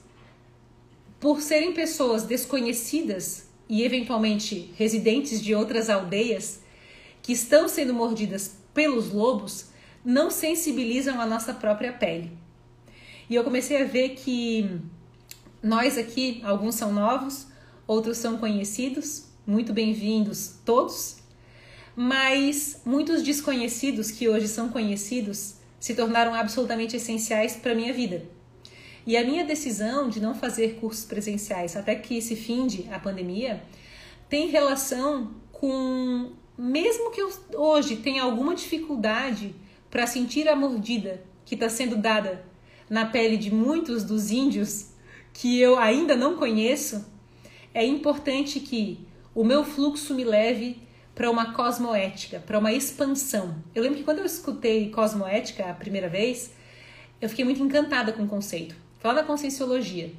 por 1.18 1.40
serem 1.40 1.72
pessoas 1.72 2.24
desconhecidas 2.24 3.48
e 3.68 3.82
eventualmente 3.82 4.72
residentes 4.76 5.42
de 5.42 5.54
outras 5.54 5.88
aldeias 5.88 6.60
que 7.22 7.32
estão 7.32 7.68
sendo 7.68 7.94
mordidas 7.94 8.58
pelos 8.76 9.10
lobos, 9.10 9.70
não 10.04 10.30
sensibilizam 10.30 11.18
a 11.18 11.24
nossa 11.24 11.54
própria 11.54 11.94
pele. 11.94 12.30
E 13.28 13.34
eu 13.34 13.42
comecei 13.42 13.80
a 13.80 13.86
ver 13.86 14.10
que 14.10 14.70
nós 15.62 15.96
aqui, 15.96 16.42
alguns 16.44 16.74
são 16.74 16.92
novos, 16.92 17.46
outros 17.86 18.18
são 18.18 18.36
conhecidos, 18.36 19.24
muito 19.46 19.72
bem-vindos 19.72 20.56
todos, 20.62 21.16
mas 21.96 22.82
muitos 22.84 23.22
desconhecidos 23.22 24.10
que 24.10 24.28
hoje 24.28 24.46
são 24.46 24.68
conhecidos 24.68 25.54
se 25.80 25.94
tornaram 25.94 26.34
absolutamente 26.34 26.96
essenciais 26.96 27.56
para 27.56 27.72
a 27.72 27.74
minha 27.74 27.94
vida. 27.94 28.24
E 29.06 29.16
a 29.16 29.24
minha 29.24 29.44
decisão 29.44 30.10
de 30.10 30.20
não 30.20 30.34
fazer 30.34 30.74
cursos 30.74 31.06
presenciais 31.06 31.76
até 31.76 31.94
que 31.94 32.20
se 32.20 32.36
finde 32.36 32.86
a 32.92 32.98
pandemia 32.98 33.62
tem 34.28 34.48
relação 34.48 35.30
com, 35.50 36.32
mesmo 36.58 37.10
que 37.10 37.20
eu 37.20 37.30
hoje 37.54 37.96
tenha 37.96 38.22
alguma 38.22 38.54
dificuldade 38.54 39.54
para 39.90 40.06
sentir 40.06 40.48
a 40.48 40.56
mordida 40.56 41.22
que 41.44 41.54
está 41.54 41.68
sendo 41.68 41.96
dada 41.96 42.44
na 42.88 43.06
pele 43.06 43.36
de 43.36 43.52
muitos 43.52 44.04
dos 44.04 44.30
índios 44.30 44.90
que 45.32 45.60
eu 45.60 45.78
ainda 45.78 46.16
não 46.16 46.36
conheço, 46.36 47.04
é 47.74 47.84
importante 47.84 48.60
que 48.60 49.06
o 49.34 49.44
meu 49.44 49.64
fluxo 49.64 50.14
me 50.14 50.24
leve 50.24 50.80
para 51.14 51.30
uma 51.30 51.52
cosmoética, 51.52 52.40
para 52.40 52.58
uma 52.58 52.72
expansão. 52.72 53.56
Eu 53.74 53.82
lembro 53.82 53.98
que 53.98 54.04
quando 54.04 54.18
eu 54.18 54.24
escutei 54.24 54.90
cosmoética 54.90 55.70
a 55.70 55.74
primeira 55.74 56.08
vez, 56.08 56.52
eu 57.20 57.28
fiquei 57.28 57.44
muito 57.44 57.62
encantada 57.62 58.12
com 58.12 58.24
o 58.24 58.28
conceito. 58.28 58.74
Fala 58.98 59.20
da 59.20 59.26
conscienciologia, 59.26 60.12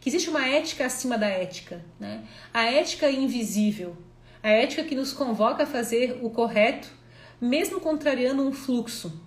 que 0.00 0.08
existe 0.08 0.30
uma 0.30 0.46
ética 0.46 0.86
acima 0.86 1.16
da 1.16 1.28
ética, 1.28 1.84
né? 1.98 2.24
A 2.52 2.64
ética 2.64 3.10
invisível, 3.10 3.96
a 4.46 4.50
ética 4.50 4.84
que 4.84 4.94
nos 4.94 5.12
convoca 5.12 5.64
a 5.64 5.66
fazer 5.66 6.20
o 6.22 6.30
correto, 6.30 6.88
mesmo 7.40 7.80
contrariando 7.80 8.46
um 8.46 8.52
fluxo. 8.52 9.20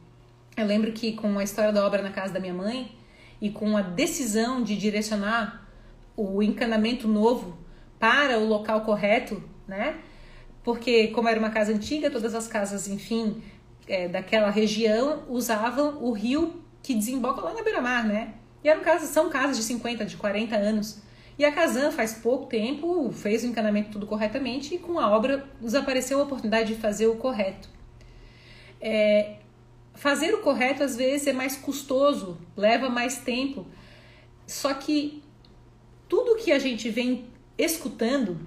Eu 0.55 0.65
lembro 0.65 0.93
que 0.93 1.11
com 1.11 1.37
a 1.37 1.43
história 1.43 1.73
da 1.73 1.85
obra 1.85 2.01
na 2.01 2.09
casa 2.09 2.31
da 2.31 2.39
minha 2.39 2.53
mãe 2.53 2.95
e 3.41 3.49
com 3.49 3.75
a 3.75 3.81
decisão 3.81 4.63
de 4.63 4.77
direcionar 4.77 5.67
o 6.15 6.41
encanamento 6.41 7.05
novo 7.05 7.57
para 7.99 8.39
o 8.39 8.47
local 8.47 8.85
correto, 8.85 9.43
né? 9.67 9.97
Porque 10.63 11.09
como 11.09 11.27
era 11.27 11.37
uma 11.37 11.49
casa 11.49 11.73
antiga, 11.73 12.09
todas 12.09 12.33
as 12.33 12.47
casas, 12.47 12.87
enfim, 12.87 13.43
é, 13.89 14.07
daquela 14.07 14.49
região 14.49 15.25
usavam 15.27 16.01
o 16.01 16.13
rio 16.13 16.63
que 16.81 16.95
desemboca 16.95 17.41
lá 17.41 17.53
na 17.53 17.61
beira-mar, 17.61 18.07
né? 18.07 18.35
E 18.63 18.69
eram 18.69 18.81
casas, 18.81 19.09
são 19.09 19.29
casas 19.29 19.57
de 19.57 19.63
50, 19.63 20.05
de 20.05 20.15
40 20.15 20.55
anos. 20.55 21.01
E 21.39 21.45
a 21.45 21.53
Casan, 21.53 21.89
faz 21.89 22.15
pouco 22.15 22.47
tempo, 22.47 23.13
fez 23.13 23.45
o 23.45 23.47
encanamento 23.47 23.91
tudo 23.91 24.05
corretamente 24.05 24.75
e 24.75 24.77
com 24.77 24.99
a 24.99 25.09
obra 25.09 25.47
nos 25.61 25.73
apareceu 25.73 26.19
a 26.19 26.23
oportunidade 26.23 26.73
de 26.75 26.81
fazer 26.81 27.07
o 27.07 27.15
correto. 27.15 27.69
É, 28.81 29.35
fazer 29.93 30.33
o 30.33 30.41
correto 30.41 30.83
às 30.83 30.97
vezes 30.97 31.27
é 31.27 31.31
mais 31.31 31.55
custoso, 31.55 32.37
leva 32.57 32.89
mais 32.89 33.19
tempo. 33.19 33.65
Só 34.45 34.73
que 34.73 35.23
tudo 36.09 36.35
que 36.35 36.51
a 36.51 36.59
gente 36.59 36.89
vem 36.89 37.29
escutando 37.57 38.37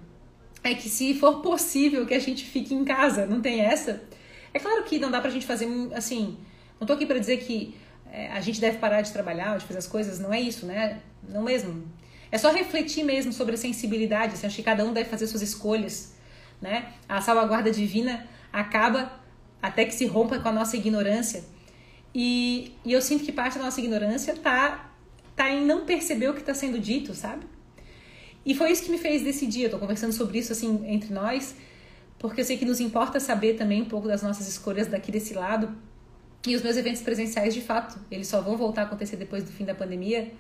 é 0.63 0.75
que 0.75 0.91
se 0.91 1.15
for 1.15 1.41
possível 1.41 2.05
que 2.05 2.13
a 2.13 2.19
gente 2.19 2.45
fique 2.45 2.75
em 2.75 2.85
casa, 2.85 3.25
não 3.25 3.41
tem 3.41 3.63
essa. 3.63 4.03
É 4.53 4.59
claro 4.59 4.85
que 4.85 4.99
não 4.99 5.11
dá 5.11 5.19
pra 5.19 5.31
gente 5.31 5.47
fazer 5.47 5.67
assim. 5.95 6.37
Não 6.79 6.87
tô 6.87 6.93
aqui 6.93 7.07
para 7.07 7.19
dizer 7.19 7.39
que 7.39 7.75
é, 8.13 8.31
a 8.33 8.41
gente 8.43 8.61
deve 8.61 8.77
parar 8.77 9.01
de 9.01 9.11
trabalhar, 9.11 9.57
de 9.57 9.65
fazer 9.65 9.79
as 9.79 9.87
coisas, 9.87 10.19
não 10.19 10.31
é 10.31 10.39
isso, 10.39 10.67
né? 10.67 11.01
Não 11.27 11.43
mesmo. 11.43 11.91
É 12.33 12.39
só 12.39 12.51
refletir 12.51 13.05
mesmo 13.05 13.31
sobre 13.31 13.55
a 13.55 13.59
sensibilidade. 13.59 14.33
Assim, 14.33 14.47
acho 14.47 14.57
que 14.57 14.62
cada 14.62 14.85
um 14.85 14.93
deve 14.95 15.11
fazer 15.11 15.27
suas 15.27 15.43
escolhas, 15.43 16.15
né? 16.62 16.95
A 17.07 17.21
salvaguarda 17.21 17.71
divina 17.71 18.27
acaba 18.51 19.21
até 19.61 19.85
que 19.85 19.95
se 19.95 20.07
rompa 20.07 20.39
com 20.39 20.49
a 20.49 20.53
nossa 20.53 20.75
ignorância. 20.75 21.45
E, 22.15 22.75
e 22.85 22.93
eu 22.93 23.03
sinto 23.03 23.23
que 23.23 23.31
parte 23.31 23.59
da 23.59 23.65
nossa 23.65 23.81
ignorância 23.81 24.35
tá, 24.35 24.91
tá 25.37 25.51
em 25.51 25.65
não 25.65 25.85
perceber 25.85 26.29
o 26.29 26.35
que 26.35 26.41
está 26.41 26.55
sendo 26.55 26.79
dito, 26.79 27.15
sabe? 27.15 27.45
E 28.45 28.55
foi 28.55 28.73
isso 28.73 28.83
que 28.83 28.91
me 28.91 28.99
fez 28.99 29.23
decidir. 29.23 29.65
Eu 29.65 29.71
tô 29.71 29.79
conversando 29.79 30.12
sobre 30.12 30.39
isso 30.39 30.53
assim 30.53 30.83
entre 30.87 31.12
nós, 31.12 31.55
porque 32.19 32.41
eu 32.41 32.45
sei 32.47 32.57
que 32.57 32.65
nos 32.65 32.81
importa 32.81 33.21
saber 33.21 33.55
também 33.55 33.83
um 33.83 33.87
pouco 33.87 34.09
das 34.09 34.23
nossas 34.23 34.49
escolhas 34.49 34.87
daqui 34.87 35.12
desse 35.12 35.35
lado. 35.35 35.77
E 36.47 36.57
os 36.57 36.62
meus 36.62 36.77
eventos 36.77 37.03
presenciais, 37.03 37.55
de 37.55 37.61
fato, 37.61 38.01
eles 38.11 38.27
só 38.27 38.41
vão 38.41 38.57
voltar 38.57 38.83
a 38.83 38.85
acontecer 38.87 39.17
depois 39.17 39.45
do 39.45 39.53
fim 39.53 39.65
da 39.65 39.75
pandemia, 39.75 40.33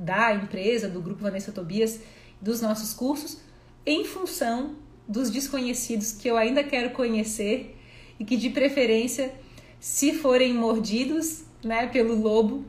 da 0.00 0.34
empresa, 0.34 0.88
do 0.88 1.00
grupo 1.00 1.22
Vanessa 1.22 1.52
Tobias, 1.52 2.00
dos 2.40 2.60
nossos 2.60 2.94
cursos, 2.94 3.38
em 3.84 4.04
função 4.04 4.76
dos 5.06 5.30
desconhecidos 5.30 6.12
que 6.12 6.28
eu 6.28 6.36
ainda 6.36 6.64
quero 6.64 6.90
conhecer 6.90 7.76
e 8.18 8.24
que 8.24 8.36
de 8.36 8.50
preferência, 8.50 9.32
se 9.78 10.14
forem 10.14 10.54
mordidos, 10.54 11.44
né, 11.62 11.86
pelo 11.86 12.14
lobo, 12.14 12.64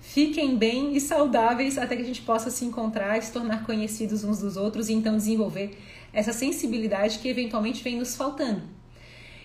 Fiquem 0.00 0.56
bem 0.56 0.96
e 0.96 1.00
saudáveis 1.00 1.76
até 1.76 1.94
que 1.94 2.02
a 2.02 2.06
gente 2.06 2.22
possa 2.22 2.50
se 2.50 2.64
encontrar 2.64 3.22
se 3.22 3.32
tornar 3.32 3.64
conhecidos 3.64 4.24
uns 4.24 4.38
dos 4.40 4.56
outros 4.56 4.88
e 4.88 4.94
então 4.94 5.16
desenvolver 5.16 5.78
essa 6.12 6.32
sensibilidade 6.32 7.18
que 7.18 7.28
eventualmente 7.28 7.82
vem 7.84 7.98
nos 7.98 8.16
faltando. 8.16 8.62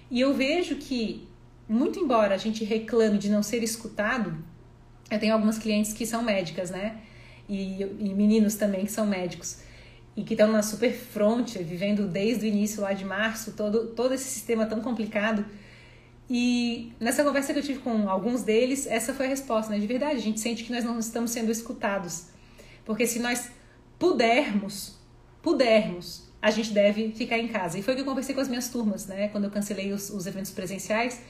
E 0.10 0.20
eu 0.20 0.34
vejo 0.34 0.78
que, 0.78 1.28
muito 1.68 2.00
embora 2.00 2.34
a 2.36 2.38
gente 2.38 2.64
reclame 2.64 3.18
de 3.18 3.30
não 3.30 3.44
ser 3.44 3.62
escutado, 3.64 4.36
eu 5.12 5.20
tenho 5.20 5.34
algumas 5.34 5.58
clientes 5.58 5.94
que 5.94 6.06
são 6.06 6.24
médicas, 6.24 6.72
né? 6.72 7.02
E, 7.48 7.84
e 7.84 8.14
meninos 8.14 8.56
também 8.56 8.86
que 8.86 8.92
são 8.92 9.06
médicos 9.06 9.60
e 10.18 10.24
que 10.24 10.34
estão 10.34 10.52
na 10.52 10.64
super 10.64 10.94
fronte, 10.94 11.62
vivendo 11.62 12.08
desde 12.08 12.46
o 12.46 12.48
início 12.48 12.82
lá 12.82 12.94
de 12.94 13.06
março, 13.06 13.52
todo, 13.52 13.88
todo 13.88 14.14
esse 14.14 14.24
sistema 14.24 14.66
tão 14.66 14.82
complicado 14.82 15.46
e 16.30 16.92
nessa 17.00 17.24
conversa 17.24 17.54
que 17.54 17.60
eu 17.60 17.64
tive 17.64 17.80
com 17.80 18.10
alguns 18.10 18.44
deles, 18.44 18.88
essa 18.88 19.14
foi 19.14 19.28
a 19.28 19.30
resposta, 19.30 19.72
né? 19.72 19.80
De 19.80 19.86
verdade, 19.86 20.16
a 20.16 20.22
gente 20.22 20.40
sente 20.40 20.64
que 20.64 20.72
nós 20.72 20.84
não 20.84 20.98
estamos 20.98 21.32
sendo 21.32 21.52
escutados. 21.52 22.28
Porque 22.84 23.06
se 23.06 23.20
nós 23.20 23.52
pudermos, 24.00 24.98
pudermos, 25.42 26.28
a 26.42 26.50
gente 26.50 26.72
deve 26.72 27.12
ficar 27.12 27.38
em 27.38 27.48
casa. 27.48 27.78
E 27.78 27.84
foi 27.84 27.94
o 27.94 27.98
que 27.98 28.02
eu 28.02 28.06
conversei 28.06 28.34
com 28.34 28.42
as 28.42 28.48
minhas 28.48 28.70
turmas, 28.70 29.06
né? 29.06 29.28
Quando 29.28 29.44
eu 29.44 29.52
cancelei 29.52 29.92
os, 29.92 30.10
os 30.10 30.26
eventos 30.26 30.52
presenciais. 30.52 31.22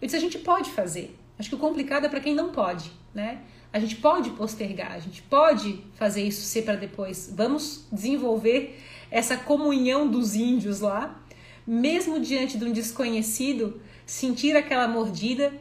Eu 0.00 0.06
disse, 0.06 0.16
a 0.16 0.20
gente 0.20 0.38
pode 0.38 0.70
fazer. 0.70 1.16
Acho 1.38 1.48
que 1.48 1.54
o 1.54 1.58
complicado 1.58 2.06
é 2.06 2.08
para 2.08 2.20
quem 2.20 2.34
não 2.34 2.52
pode, 2.52 2.90
né? 3.12 3.40
A 3.72 3.78
gente 3.78 3.96
pode 3.96 4.30
postergar, 4.30 4.92
a 4.92 4.98
gente 4.98 5.22
pode 5.22 5.80
fazer 5.94 6.22
isso 6.22 6.42
ser 6.42 6.62
para 6.62 6.76
depois. 6.76 7.32
Vamos 7.34 7.86
desenvolver 7.92 8.78
essa 9.10 9.36
comunhão 9.36 10.08
dos 10.08 10.34
índios 10.34 10.80
lá, 10.80 11.22
mesmo 11.66 12.18
diante 12.20 12.56
de 12.56 12.64
um 12.64 12.72
desconhecido, 12.72 13.80
sentir 14.04 14.56
aquela 14.56 14.88
mordida, 14.88 15.52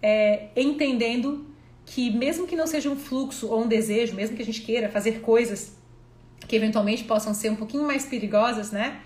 é, 0.00 0.48
entendendo 0.54 1.46
que 1.84 2.10
mesmo 2.10 2.46
que 2.46 2.54
não 2.54 2.66
seja 2.66 2.90
um 2.90 2.96
fluxo 2.96 3.48
ou 3.48 3.64
um 3.64 3.66
desejo, 3.66 4.14
mesmo 4.14 4.36
que 4.36 4.42
a 4.42 4.44
gente 4.44 4.60
queira 4.60 4.88
fazer 4.88 5.20
coisas 5.20 5.76
que 6.46 6.54
eventualmente 6.54 7.04
possam 7.04 7.34
ser 7.34 7.50
um 7.50 7.56
pouquinho 7.56 7.84
mais 7.84 8.04
perigosas, 8.04 8.70
né? 8.70 9.00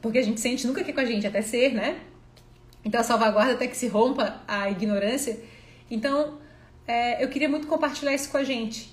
Porque 0.00 0.18
a 0.18 0.22
gente 0.22 0.40
sente 0.40 0.66
nunca 0.66 0.82
que 0.82 0.90
é 0.90 0.94
com 0.94 1.00
a 1.00 1.04
gente, 1.04 1.26
até 1.26 1.42
ser, 1.42 1.72
né? 1.74 1.98
Então 2.84 3.00
a 3.00 3.04
salvaguarda 3.04 3.52
até 3.52 3.66
que 3.66 3.76
se 3.76 3.88
rompa 3.88 4.40
a 4.48 4.70
ignorância. 4.70 5.38
Então 5.90 6.38
é, 6.90 7.22
eu 7.22 7.28
queria 7.28 7.48
muito 7.48 7.68
compartilhar 7.68 8.12
isso 8.12 8.28
com 8.28 8.36
a 8.36 8.42
gente, 8.42 8.92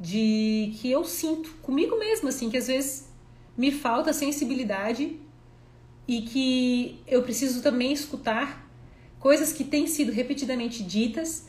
de 0.00 0.72
que 0.80 0.90
eu 0.90 1.04
sinto 1.04 1.50
comigo 1.60 1.98
mesma, 1.98 2.30
assim, 2.30 2.48
que 2.48 2.56
às 2.56 2.68
vezes 2.68 3.12
me 3.54 3.70
falta 3.70 4.14
sensibilidade 4.14 5.20
e 6.08 6.22
que 6.22 7.02
eu 7.06 7.22
preciso 7.22 7.62
também 7.62 7.92
escutar 7.92 8.66
coisas 9.20 9.52
que 9.52 9.62
têm 9.62 9.86
sido 9.86 10.10
repetidamente 10.10 10.82
ditas 10.82 11.46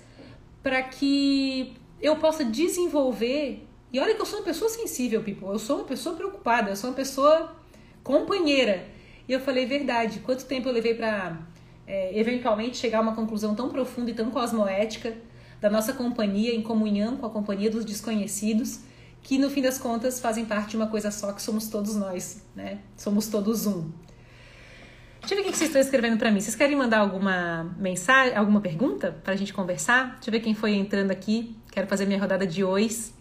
para 0.62 0.84
que 0.84 1.74
eu 2.02 2.18
possa 2.18 2.44
desenvolver. 2.44 3.66
E 3.94 3.98
olha 3.98 4.16
que 4.16 4.22
eu 4.22 4.26
sou 4.26 4.40
uma 4.40 4.46
pessoa 4.46 4.70
sensível, 4.70 5.24
people. 5.24 5.48
Eu 5.48 5.60
sou 5.60 5.78
uma 5.78 5.86
pessoa 5.86 6.14
preocupada, 6.14 6.72
eu 6.72 6.76
sou 6.76 6.90
uma 6.90 6.96
pessoa 6.96 7.56
companheira. 8.04 8.86
E 9.30 9.32
eu 9.32 9.40
falei, 9.40 9.66
verdade, 9.66 10.20
quanto 10.20 10.46
tempo 10.46 10.68
eu 10.68 10.74
levei 10.74 10.94
para 10.94 11.40
é, 11.88 12.20
eventualmente 12.20 12.76
chegar 12.76 12.98
a 12.98 13.02
uma 13.02 13.16
conclusão 13.16 13.56
tão 13.56 13.70
profunda 13.70 14.12
e 14.12 14.14
tão 14.14 14.30
cosmoética 14.30 15.16
da 15.66 15.72
nossa 15.72 15.94
companhia 15.94 16.54
em 16.54 16.62
comunhão 16.62 17.18
com 17.18 17.26
a 17.26 17.30
companhia 17.32 17.72
dos 17.72 17.84
desconhecidos, 17.84 18.82
que 19.24 19.40
no 19.40 19.50
fim 19.50 19.64
das 19.64 19.80
contas 19.80 20.20
fazem 20.20 20.46
parte 20.46 20.70
de 20.70 20.78
uma 20.78 20.86
coisa 20.86 21.10
só 21.10 21.34
que 21.34 21.42
somos 21.42 21.68
todos 21.70 21.96
nós, 21.96 22.46
né? 22.56 22.82
Somos 22.96 23.26
todos 23.26 23.66
um. 23.66 23.90
Deixa 25.22 25.34
eu 25.34 25.38
ver 25.38 25.50
o 25.50 25.52
que 25.52 25.58
vocês 25.58 25.70
estão 25.70 25.82
escrevendo 25.82 26.20
para 26.20 26.30
mim. 26.30 26.40
Vocês 26.40 26.56
querem 26.56 26.76
mandar 26.76 27.00
alguma 27.00 27.76
mensagem, 27.80 28.38
alguma 28.38 28.62
pergunta 28.62 29.20
para 29.24 29.34
a 29.34 29.36
gente 29.36 29.52
conversar? 29.52 30.18
Deixa 30.18 30.30
eu 30.30 30.32
ver 30.34 30.40
quem 30.42 30.54
foi 30.54 30.76
entrando 30.76 31.10
aqui. 31.10 31.58
Quero 31.72 31.88
fazer 31.88 32.06
minha 32.06 32.20
rodada 32.20 32.46
de 32.46 32.64
ois. 32.64 33.12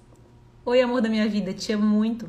Oi, 0.67 0.83
amor 0.83 1.01
da 1.01 1.09
minha 1.09 1.27
vida, 1.27 1.55
te 1.55 1.73
amo 1.73 1.87
muito. 1.87 2.29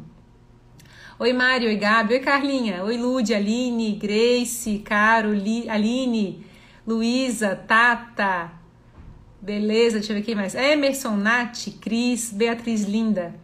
Oi, 1.19 1.33
Mário, 1.33 1.67
oi, 1.67 1.75
Gabi, 1.75 2.13
oi, 2.13 2.19
Carlinha, 2.21 2.85
oi, 2.85 2.95
Lude, 2.95 3.33
Aline, 3.33 3.97
Grace, 3.97 4.79
Caro, 4.79 5.33
Li, 5.33 5.69
Aline, 5.69 6.45
Luísa, 6.87 7.53
Tata, 7.53 8.63
beleza, 9.45 9.99
deixa 9.99 10.11
eu 10.11 10.17
ver 10.17 10.23
quem 10.23 10.33
mais. 10.33 10.55
Emerson, 10.55 11.15
Nath, 11.15 11.67
Cris, 11.79 12.31
Beatriz 12.33 12.83
Linda, 12.83 13.35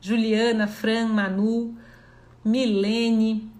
Juliana, 0.00 0.66
Fran, 0.66 1.08
Manu, 1.08 1.74
Milene. 2.44 3.50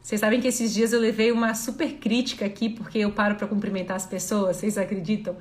Vocês 0.00 0.20
sabem 0.20 0.40
que 0.40 0.48
esses 0.48 0.72
dias 0.72 0.92
eu 0.92 1.00
levei 1.00 1.30
uma 1.30 1.54
super 1.54 1.94
crítica 1.94 2.46
aqui 2.46 2.70
porque 2.70 2.98
eu 2.98 3.12
paro 3.12 3.36
para 3.36 3.46
cumprimentar 3.46 3.96
as 3.96 4.06
pessoas, 4.06 4.56
vocês 4.56 4.78
acreditam? 4.78 5.36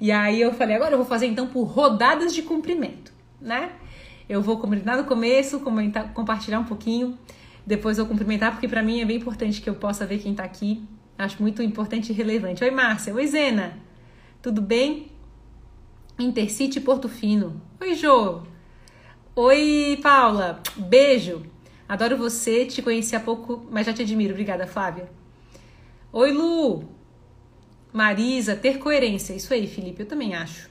E 0.00 0.10
aí 0.10 0.40
eu 0.40 0.52
falei, 0.54 0.74
agora 0.74 0.92
eu 0.92 0.98
vou 0.98 1.06
fazer 1.06 1.26
então 1.26 1.46
por 1.46 1.64
rodadas 1.64 2.34
de 2.34 2.42
cumprimento, 2.42 3.12
né? 3.40 3.72
Eu 4.28 4.40
vou 4.40 4.58
cumprimentar 4.58 4.96
no 4.96 5.04
começo, 5.04 5.60
comentar, 5.60 6.12
compartilhar 6.14 6.60
um 6.60 6.64
pouquinho, 6.64 7.18
depois 7.66 7.98
eu 7.98 8.06
cumprimentar, 8.06 8.52
porque 8.52 8.66
para 8.66 8.82
mim 8.82 9.00
é 9.00 9.04
bem 9.04 9.18
importante 9.18 9.60
que 9.60 9.68
eu 9.68 9.74
possa 9.74 10.06
ver 10.06 10.18
quem 10.18 10.34
tá 10.34 10.44
aqui. 10.44 10.82
Acho 11.18 11.40
muito 11.42 11.62
importante 11.62 12.10
e 12.10 12.14
relevante. 12.14 12.64
Oi, 12.64 12.70
Márcia. 12.70 13.14
Oi, 13.14 13.26
Zena. 13.26 13.78
Tudo 14.40 14.60
bem? 14.60 15.11
Intercity 16.22 16.80
Porto 16.80 17.08
Fino. 17.08 17.60
Oi, 17.80 17.94
Jô. 17.94 18.42
Oi, 19.34 19.98
Paula. 20.02 20.62
Beijo. 20.76 21.44
Adoro 21.88 22.16
você, 22.16 22.64
te 22.64 22.80
conheci 22.80 23.14
há 23.14 23.20
pouco, 23.20 23.66
mas 23.70 23.86
já 23.86 23.92
te 23.92 24.02
admiro. 24.02 24.32
Obrigada, 24.32 24.66
Flávia. 24.66 25.10
Oi, 26.12 26.32
Lu. 26.32 26.84
Marisa, 27.92 28.56
ter 28.56 28.78
coerência. 28.78 29.34
Isso 29.34 29.52
aí, 29.52 29.66
Felipe, 29.66 30.02
eu 30.02 30.06
também 30.06 30.34
acho. 30.34 30.70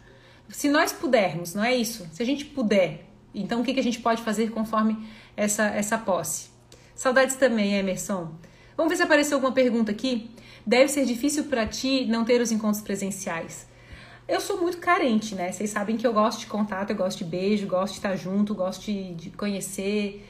Se 0.49 0.69
nós 0.69 0.91
pudermos, 0.91 1.53
não 1.53 1.63
é 1.63 1.75
isso? 1.75 2.07
Se 2.11 2.23
a 2.23 2.25
gente 2.25 2.45
puder 2.45 3.11
então, 3.33 3.61
o 3.61 3.63
que, 3.63 3.73
que 3.73 3.79
a 3.79 3.83
gente 3.83 3.99
pode 3.99 4.21
fazer 4.21 4.51
conforme 4.51 4.97
essa, 5.35 5.65
essa 5.67 5.97
posse? 5.97 6.49
Saudades 6.93 7.35
também, 7.35 7.73
Emerson. 7.75 8.31
Vamos 8.75 8.91
ver 8.91 8.97
se 8.97 9.03
apareceu 9.03 9.37
alguma 9.37 9.53
pergunta 9.53 9.91
aqui. 9.91 10.29
Deve 10.65 10.89
ser 10.89 11.05
difícil 11.05 11.45
para 11.45 11.65
ti 11.65 12.05
não 12.05 12.25
ter 12.25 12.41
os 12.41 12.51
encontros 12.51 12.81
presenciais. 12.81 13.67
Eu 14.31 14.39
sou 14.39 14.61
muito 14.61 14.77
carente, 14.77 15.35
né? 15.35 15.51
Vocês 15.51 15.69
sabem 15.71 15.97
que 15.97 16.07
eu 16.07 16.13
gosto 16.13 16.39
de 16.39 16.45
contato, 16.45 16.91
eu 16.91 16.95
gosto 16.95 17.17
de 17.17 17.25
beijo, 17.25 17.67
gosto 17.67 17.95
de 17.95 17.99
estar 17.99 18.15
junto, 18.15 18.55
gosto 18.55 18.85
de, 18.85 19.13
de 19.13 19.29
conhecer. 19.31 20.25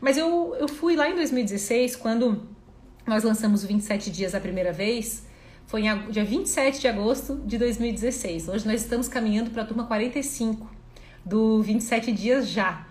Mas 0.00 0.16
eu, 0.16 0.54
eu 0.60 0.68
fui 0.68 0.94
lá 0.94 1.10
em 1.10 1.16
2016, 1.16 1.96
quando 1.96 2.40
nós 3.04 3.24
lançamos 3.24 3.64
o 3.64 3.66
27 3.66 4.12
Dias 4.12 4.32
a 4.36 4.38
primeira 4.38 4.72
vez. 4.72 5.26
Foi 5.66 5.84
em, 5.84 6.08
dia 6.08 6.24
27 6.24 6.82
de 6.82 6.86
agosto 6.86 7.34
de 7.44 7.58
2016. 7.58 8.46
Hoje 8.46 8.64
nós 8.64 8.80
estamos 8.80 9.08
caminhando 9.08 9.50
para 9.50 9.62
a 9.62 9.66
turma 9.66 9.86
45 9.86 10.70
do 11.24 11.60
27 11.62 12.12
dias 12.12 12.48
já. 12.48 12.86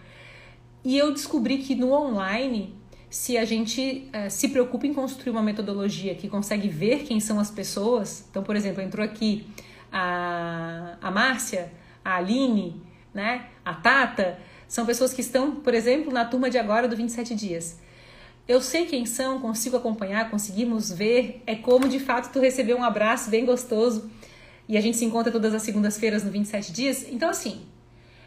E 0.84 0.98
eu 0.98 1.14
descobri 1.14 1.60
que 1.60 1.76
no 1.76 1.94
online, 1.94 2.76
se 3.10 3.38
a 3.38 3.46
gente 3.46 4.10
uh, 4.10 4.30
se 4.30 4.50
preocupa 4.50 4.86
em 4.86 4.94
construir 4.94 5.32
uma 5.32 5.42
metodologia 5.42 6.14
que 6.14 6.28
consegue 6.28 6.68
ver 6.68 7.04
quem 7.04 7.22
são 7.22 7.40
as 7.40 7.50
pessoas, 7.50 8.26
então, 8.30 8.44
por 8.44 8.58
exemplo, 8.58 8.82
entrou 8.82 9.06
aqui 9.06 9.48
a, 9.92 10.98
a 11.02 11.12
Márcia, 11.12 11.72
a 12.04 12.16
Aline, 12.16 12.82
né, 13.14 13.48
a 13.66 13.74
Tata, 13.74 14.40
são 14.68 14.86
pessoas 14.86 15.14
que 15.14 15.22
estão, 15.22 15.56
por 15.56 15.74
exemplo, 15.74 16.14
na 16.14 16.24
turma 16.24 16.50
de 16.50 16.58
agora 16.58 16.88
do 16.88 16.96
27 16.96 17.36
dias. 17.36 17.80
Eu 18.48 18.62
sei 18.62 18.86
quem 18.86 19.06
são, 19.06 19.40
consigo 19.40 19.78
acompanhar, 19.78 20.30
conseguimos 20.30 20.92
ver. 20.92 21.42
É 21.46 21.56
como 21.56 21.88
de 21.88 22.00
fato 22.00 22.32
tu 22.32 22.40
receber 22.40 22.74
um 22.74 22.84
abraço 22.84 23.30
bem 23.30 23.46
gostoso 23.46 24.10
e 24.68 24.78
a 24.78 24.82
gente 24.82 24.98
se 24.98 25.06
encontra 25.06 25.32
todas 25.32 25.54
as 25.54 25.62
segundas-feiras 25.62 26.24
no 26.24 26.32
27 26.32 26.72
dias. 26.72 27.06
Então, 27.10 27.30
assim, 27.30 27.62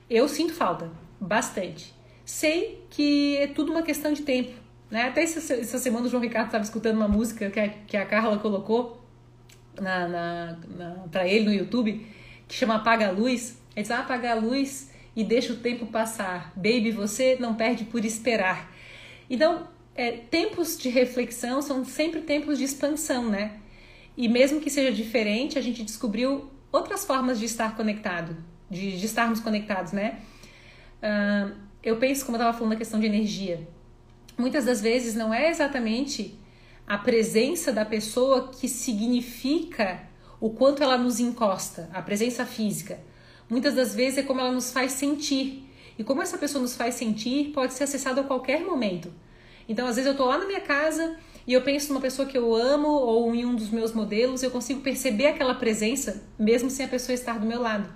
eu 0.08 0.28
sinto 0.28 0.52
falta, 0.52 0.90
bastante. 1.20 1.94
Sei 2.24 2.84
que 2.90 3.36
é 3.38 3.46
tudo 3.46 3.72
uma 3.72 3.82
questão 3.82 4.12
de 4.12 4.22
tempo. 4.22 4.52
Né? 4.90 5.08
Até 5.08 5.22
essa, 5.22 5.54
essa 5.54 5.78
semana 5.78 6.06
o 6.06 6.08
João 6.08 6.22
Ricardo 6.22 6.46
estava 6.46 6.64
escutando 6.64 6.96
uma 6.96 7.08
música 7.08 7.50
que 7.50 7.68
que 7.86 7.96
a 7.96 8.06
Carla 8.06 8.38
colocou 8.38 9.03
na, 9.80 10.08
na, 10.08 10.58
na 10.76 10.90
para 11.10 11.26
ele 11.26 11.44
no 11.46 11.52
YouTube, 11.52 12.06
que 12.46 12.54
chama 12.54 12.76
Apaga 12.76 13.08
a 13.08 13.10
Luz. 13.10 13.58
Ele 13.74 13.82
diz, 13.82 13.90
ah, 13.90 14.00
apaga 14.00 14.32
a 14.32 14.34
luz 14.34 14.90
e 15.16 15.24
deixa 15.24 15.52
o 15.52 15.56
tempo 15.56 15.86
passar. 15.86 16.52
Baby, 16.54 16.92
você 16.92 17.36
não 17.40 17.54
perde 17.54 17.84
por 17.84 18.04
esperar. 18.04 18.72
Então, 19.28 19.66
é, 19.96 20.12
tempos 20.12 20.78
de 20.78 20.88
reflexão 20.88 21.60
são 21.60 21.84
sempre 21.84 22.20
tempos 22.20 22.58
de 22.58 22.64
expansão, 22.64 23.28
né? 23.28 23.58
E 24.16 24.28
mesmo 24.28 24.60
que 24.60 24.70
seja 24.70 24.92
diferente, 24.92 25.58
a 25.58 25.62
gente 25.62 25.82
descobriu 25.82 26.50
outras 26.70 27.04
formas 27.04 27.40
de 27.40 27.46
estar 27.46 27.76
conectado 27.76 28.36
de, 28.70 28.98
de 28.98 29.06
estarmos 29.06 29.40
conectados, 29.40 29.92
né? 29.92 30.18
Uh, 31.02 31.54
eu 31.82 31.96
penso, 31.96 32.24
como 32.24 32.36
eu 32.36 32.40
estava 32.40 32.56
falando, 32.56 32.72
da 32.72 32.78
questão 32.78 32.98
de 32.98 33.06
energia. 33.06 33.66
Muitas 34.36 34.64
das 34.64 34.80
vezes 34.80 35.14
não 35.14 35.32
é 35.32 35.48
exatamente 35.48 36.38
a 36.86 36.98
presença 36.98 37.72
da 37.72 37.84
pessoa 37.84 38.48
que 38.48 38.68
significa 38.68 40.02
o 40.40 40.50
quanto 40.50 40.82
ela 40.82 40.98
nos 40.98 41.18
encosta, 41.18 41.88
a 41.92 42.02
presença 42.02 42.44
física. 42.44 42.98
Muitas 43.48 43.74
das 43.74 43.94
vezes 43.94 44.18
é 44.18 44.22
como 44.22 44.40
ela 44.40 44.52
nos 44.52 44.70
faz 44.70 44.92
sentir. 44.92 45.68
E 45.98 46.04
como 46.04 46.22
essa 46.22 46.36
pessoa 46.36 46.60
nos 46.60 46.74
faz 46.74 46.96
sentir 46.96 47.52
pode 47.52 47.72
ser 47.72 47.84
acessado 47.84 48.20
a 48.20 48.24
qualquer 48.24 48.60
momento. 48.60 49.12
Então, 49.68 49.86
às 49.86 49.96
vezes, 49.96 50.06
eu 50.06 50.12
estou 50.12 50.26
lá 50.26 50.38
na 50.38 50.46
minha 50.46 50.60
casa 50.60 51.16
e 51.46 51.52
eu 51.52 51.62
penso 51.62 51.88
numa 51.88 52.00
pessoa 52.00 52.26
que 52.28 52.36
eu 52.36 52.54
amo 52.54 52.88
ou 52.88 53.34
em 53.34 53.44
um 53.44 53.54
dos 53.54 53.70
meus 53.70 53.92
modelos, 53.92 54.42
eu 54.42 54.50
consigo 54.50 54.80
perceber 54.80 55.28
aquela 55.28 55.54
presença 55.54 56.22
mesmo 56.38 56.68
sem 56.68 56.84
a 56.84 56.88
pessoa 56.88 57.14
estar 57.14 57.38
do 57.38 57.46
meu 57.46 57.60
lado. 57.60 57.88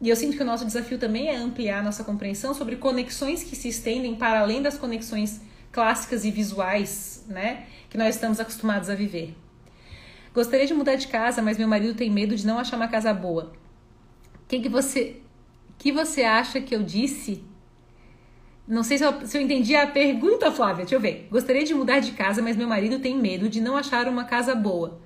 E 0.00 0.08
eu 0.08 0.16
sinto 0.16 0.36
que 0.36 0.42
o 0.42 0.46
nosso 0.46 0.64
desafio 0.64 0.98
também 0.98 1.28
é 1.28 1.36
ampliar 1.36 1.82
nossa 1.82 2.04
compreensão 2.04 2.52
sobre 2.54 2.76
conexões 2.76 3.42
que 3.42 3.56
se 3.56 3.68
estendem 3.68 4.14
para 4.14 4.40
além 4.40 4.60
das 4.60 4.78
conexões 4.78 5.40
clássicas 5.76 6.24
e 6.24 6.30
visuais, 6.30 7.22
né, 7.28 7.66
que 7.90 7.98
nós 7.98 8.14
estamos 8.14 8.40
acostumados 8.40 8.88
a 8.88 8.94
viver. 8.94 9.36
Gostaria 10.32 10.66
de 10.66 10.72
mudar 10.72 10.96
de 10.96 11.06
casa, 11.06 11.42
mas 11.42 11.58
meu 11.58 11.68
marido 11.68 11.94
tem 11.94 12.10
medo 12.10 12.34
de 12.34 12.46
não 12.46 12.58
achar 12.58 12.78
uma 12.78 12.88
casa 12.88 13.12
boa. 13.12 13.52
O 14.42 14.48
que, 14.48 14.58
que 14.60 14.70
você 14.70 15.16
que 15.76 15.92
você 15.92 16.22
acha 16.22 16.62
que 16.62 16.74
eu 16.74 16.82
disse? 16.82 17.44
Não 18.66 18.82
sei 18.82 18.96
se 18.96 19.04
eu, 19.04 19.26
se 19.26 19.36
eu 19.36 19.42
entendi 19.42 19.76
a 19.76 19.86
pergunta, 19.86 20.50
Flávia. 20.50 20.86
Deixa 20.86 20.94
eu 20.94 21.00
ver. 21.00 21.28
Gostaria 21.30 21.62
de 21.62 21.74
mudar 21.74 21.98
de 22.00 22.12
casa, 22.12 22.40
mas 22.40 22.56
meu 22.56 22.66
marido 22.66 22.98
tem 22.98 23.14
medo 23.14 23.46
de 23.46 23.60
não 23.60 23.76
achar 23.76 24.08
uma 24.08 24.24
casa 24.24 24.54
boa. 24.54 24.98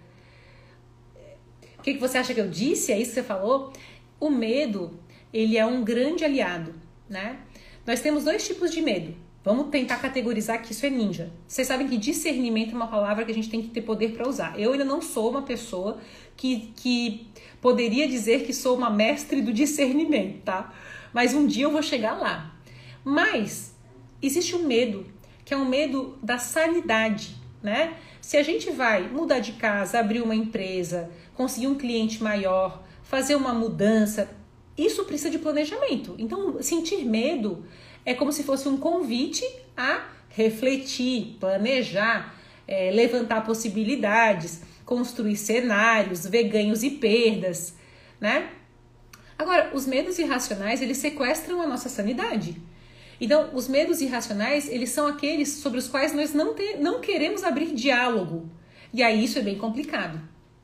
O 1.79 1.83
que, 1.83 1.95
que 1.95 2.01
você 2.01 2.19
acha 2.19 2.33
que 2.33 2.41
eu 2.41 2.49
disse? 2.49 2.93
É 2.93 2.99
isso 2.99 3.11
que 3.11 3.17
você 3.17 3.25
falou? 3.25 3.73
O 4.21 4.31
medo, 4.31 5.01
ele 5.33 5.59
é 5.59 5.67
um 5.67 5.83
grande 5.83 6.25
aliado, 6.25 6.75
né? 7.09 7.41
Nós 7.85 8.01
temos 8.01 8.23
dois 8.23 8.47
tipos 8.47 8.71
de 8.71 8.81
medo. 8.81 9.17
Vamos 9.42 9.70
tentar 9.70 9.96
categorizar 9.96 10.62
que 10.62 10.72
isso 10.72 10.85
é 10.85 10.90
ninja. 10.90 11.33
Vocês 11.48 11.66
sabem 11.66 11.88
que 11.88 11.96
discernimento 11.96 12.72
é 12.72 12.74
uma 12.74 12.88
palavra 12.88 13.24
que 13.24 13.31
a 13.31 13.35
gente 13.35 13.48
tem 13.48 13.62
que 13.62 13.68
ter 13.68 13.81
poder 13.81 14.12
para 14.12 14.29
usar. 14.29 14.59
Eu 14.61 14.72
ainda 14.72 14.85
não 14.85 15.00
sou 15.00 15.31
uma 15.31 15.42
pessoa 15.42 15.98
que, 16.37 16.72
que 16.76 17.26
poderia 17.61 18.07
dizer 18.07 18.44
que 18.44 18.53
sou 18.53 18.76
uma 18.76 18.90
mestre 18.90 19.40
do 19.40 19.50
discernimento, 19.50 20.42
tá? 20.42 20.74
Mas 21.12 21.33
um 21.33 21.46
dia 21.46 21.64
eu 21.64 21.70
vou 21.70 21.83
chegar 21.83 22.18
lá. 22.18 22.55
Mas 23.03 23.74
existe 24.20 24.55
um 24.55 24.66
medo, 24.66 25.07
que 25.42 25.55
é 25.55 25.57
um 25.57 25.64
medo 25.64 26.18
da 26.22 26.37
sanidade, 26.37 27.35
né? 27.62 27.94
Se 28.20 28.37
a 28.37 28.42
gente 28.42 28.70
vai 28.70 29.09
mudar 29.09 29.38
de 29.38 29.53
casa, 29.53 29.98
abrir 29.98 30.20
uma 30.20 30.35
empresa, 30.35 31.11
conseguir 31.35 31.66
um 31.66 31.76
cliente 31.76 32.22
maior, 32.22 32.85
fazer 33.03 33.37
uma 33.37 33.55
mudança, 33.55 34.31
isso 34.76 35.05
precisa 35.05 35.31
de 35.31 35.38
planejamento. 35.38 36.14
Então, 36.18 36.62
sentir 36.62 37.05
medo 37.07 37.64
é 38.05 38.15
como 38.15 38.33
se 38.33 38.43
fosse 38.43 38.69
um 38.69 38.77
convite 38.77 39.45
a 39.77 40.07
refletir, 40.29 41.37
planejar, 41.39 42.35
é, 42.67 42.91
levantar 42.91 43.45
possibilidades, 43.45 44.63
construir 44.85 45.37
cenários, 45.37 46.27
ver 46.27 46.45
ganhos 46.45 46.83
e 46.83 46.91
perdas, 46.91 47.75
né? 48.21 48.51
Agora, 49.39 49.71
os 49.75 49.87
medos 49.87 50.19
irracionais, 50.19 50.83
eles 50.83 50.99
sequestram 50.99 51.63
a 51.63 51.67
nossa 51.67 51.89
sanidade. 51.89 52.61
Então, 53.21 53.51
os 53.55 53.69
medos 53.69 54.01
irracionais, 54.01 54.69
eles 54.69 54.91
são 54.91 55.07
aqueles 55.07 55.49
sobre 55.49 55.79
os 55.79 55.89
quais 55.89 56.15
nós 56.15 56.33
não, 56.33 56.55
te, 56.55 56.77
não 56.77 57.01
queremos 57.01 57.43
abrir 57.45 57.75
diálogo. 57.75 58.51
E 58.93 59.03
aí 59.03 59.25
isso 59.25 59.39
é 59.39 59.43
bem 59.43 59.57
complicado, 59.57 60.21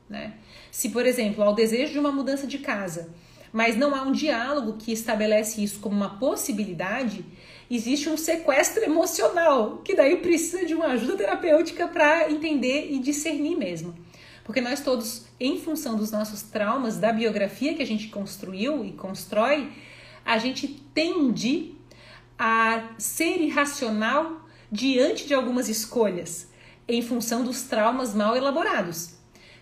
né? 0.09 0.35
Se, 0.71 0.91
por 0.91 1.07
exemplo, 1.07 1.43
há 1.43 1.51
o 1.51 1.55
desejo 1.55 1.93
de 1.93 1.99
uma 1.99 2.13
mudança 2.13 2.47
de 2.47 2.59
casa, 2.59 3.11
mas 3.53 3.77
não 3.77 3.95
há 3.95 4.03
um 4.03 4.13
diálogo 4.13 4.77
que 4.79 4.93
estabelece 4.93 5.63
isso 5.63 5.81
como 5.81 5.97
uma 5.97 6.19
possibilidade, 6.19 7.25
existe 7.71 8.09
um 8.09 8.17
sequestro 8.17 8.85
emocional, 8.85 9.79
que 9.79 9.95
daí 9.95 10.17
precisa 10.17 10.65
de 10.65 10.75
uma 10.75 10.87
ajuda 10.87 11.17
terapêutica 11.17 11.89
para 11.89 12.31
entender 12.31 12.93
e 12.93 12.99
discernir 12.99 13.57
mesmo. 13.57 13.95
Porque 14.45 14.61
nós 14.61 14.81
todos, 14.81 15.27
em 15.41 15.59
função 15.59 15.97
dos 15.97 16.13
nossos 16.13 16.43
traumas, 16.43 16.99
da 16.99 17.13
biografia 17.13 17.75
que 17.75 17.83
a 17.83 17.87
gente 17.87 18.09
construiu 18.09 18.85
e 18.85 18.93
constrói, 18.93 19.73
a 20.25 20.39
gente 20.39 20.69
tende 20.95 21.75
a 22.39 22.91
ser 22.99 23.41
irracional 23.41 24.47
diante 24.71 25.27
de 25.27 25.35
algumas 25.35 25.69
escolhas, 25.69 26.49
em 26.87 27.03
função 27.03 27.43
dos 27.43 27.63
traumas 27.63 28.15
mal 28.15 28.37
elaborados. 28.37 29.15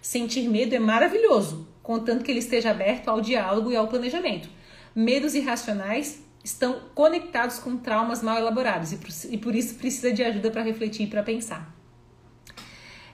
Sentir 0.02 0.48
medo 0.48 0.74
é 0.74 0.78
maravilhoso, 0.78 1.66
contanto 1.84 2.24
que 2.24 2.32
ele 2.32 2.40
esteja 2.40 2.70
aberto 2.70 3.08
ao 3.08 3.20
diálogo 3.20 3.70
e 3.70 3.76
ao 3.76 3.86
planejamento. 3.86 4.48
Medos 4.96 5.34
irracionais 5.34 6.24
estão 6.42 6.80
conectados 6.94 7.58
com 7.58 7.76
traumas 7.76 8.22
mal 8.22 8.38
elaborados 8.38 8.92
e 8.92 8.96
por, 8.96 9.10
e 9.30 9.38
por 9.38 9.54
isso 9.54 9.74
precisa 9.76 10.10
de 10.10 10.24
ajuda 10.24 10.50
para 10.50 10.62
refletir 10.62 11.06
e 11.06 11.10
para 11.10 11.22
pensar. 11.22 11.72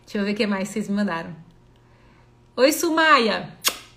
Deixa 0.05 0.19
eu 0.19 0.25
ver 0.25 0.33
o 0.33 0.35
que 0.35 0.47
mais 0.47 0.69
vocês 0.69 0.89
me 0.89 0.95
mandaram. 0.95 1.35
Oi, 2.57 2.73
Sumaia! 2.73 3.51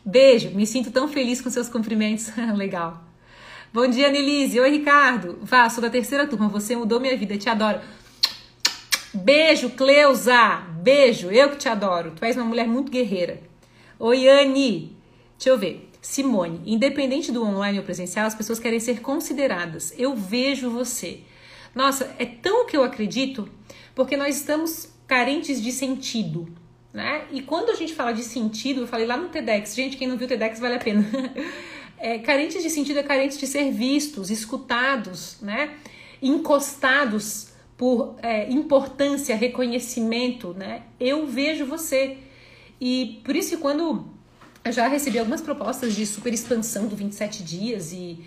Beijo, 0.03 0.49
me 0.51 0.65
sinto 0.65 0.91
tão 0.91 1.07
feliz 1.07 1.39
com 1.39 1.49
seus 1.49 1.69
cumprimentos. 1.69 2.31
Legal. 2.57 3.03
Bom 3.71 3.87
dia, 3.87 4.09
Nelise. 4.09 4.59
Oi, 4.59 4.69
Ricardo. 4.69 5.37
Vá, 5.41 5.69
sou 5.69 5.81
da 5.81 5.89
terceira 5.89 6.27
turma. 6.27 6.47
Você 6.49 6.75
mudou 6.75 6.99
minha 6.99 7.17
vida. 7.17 7.37
Te 7.37 7.49
adoro. 7.49 7.79
Beijo, 9.13 9.69
Cleusa. 9.71 10.61
Beijo. 10.81 11.31
Eu 11.31 11.51
que 11.51 11.57
te 11.57 11.69
adoro. 11.69 12.11
Tu 12.11 12.25
és 12.25 12.35
uma 12.35 12.45
mulher 12.45 12.67
muito 12.67 12.91
guerreira. 12.91 13.52
Oi, 14.05 14.27
Anne. 14.27 14.97
Deixa 15.37 15.49
eu 15.49 15.57
ver. 15.57 15.89
Simone, 16.01 16.59
independente 16.65 17.31
do 17.31 17.41
online 17.41 17.77
ou 17.77 17.85
presencial, 17.85 18.27
as 18.27 18.35
pessoas 18.35 18.59
querem 18.59 18.77
ser 18.77 18.99
consideradas. 18.99 19.93
Eu 19.97 20.13
vejo 20.13 20.69
você. 20.69 21.21
Nossa, 21.73 22.13
é 22.19 22.25
tão 22.25 22.67
que 22.67 22.75
eu 22.75 22.83
acredito, 22.83 23.47
porque 23.95 24.17
nós 24.17 24.35
estamos 24.35 24.93
carentes 25.07 25.61
de 25.61 25.71
sentido, 25.71 26.49
né? 26.91 27.23
E 27.31 27.41
quando 27.41 27.69
a 27.69 27.75
gente 27.75 27.93
fala 27.93 28.11
de 28.11 28.23
sentido, 28.23 28.81
eu 28.81 28.87
falei 28.87 29.05
lá 29.05 29.15
no 29.15 29.29
TEDx, 29.29 29.73
gente, 29.73 29.95
quem 29.95 30.05
não 30.05 30.17
viu 30.17 30.25
o 30.25 30.27
TEDx 30.27 30.59
vale 30.59 30.75
a 30.75 30.79
pena. 30.79 31.09
É, 31.97 32.19
carentes 32.19 32.61
de 32.61 32.69
sentido 32.69 32.99
é 32.99 33.03
carentes 33.03 33.37
de 33.37 33.47
ser 33.47 33.71
vistos, 33.71 34.29
escutados, 34.29 35.37
né? 35.41 35.75
Encostados 36.21 37.53
por 37.77 38.17
é, 38.21 38.51
importância, 38.51 39.33
reconhecimento, 39.37 40.53
né? 40.53 40.83
Eu 40.99 41.25
vejo 41.25 41.65
você. 41.65 42.17
E 42.85 43.21
por 43.23 43.33
isso 43.33 43.51
que 43.51 43.57
quando 43.57 44.05
eu 44.65 44.71
já 44.73 44.89
recebi 44.89 45.17
algumas 45.17 45.39
propostas 45.39 45.95
de 45.95 46.05
super 46.05 46.33
expansão 46.33 46.85
do 46.85 46.97
27 46.97 47.41
dias 47.41 47.93
e 47.93 48.19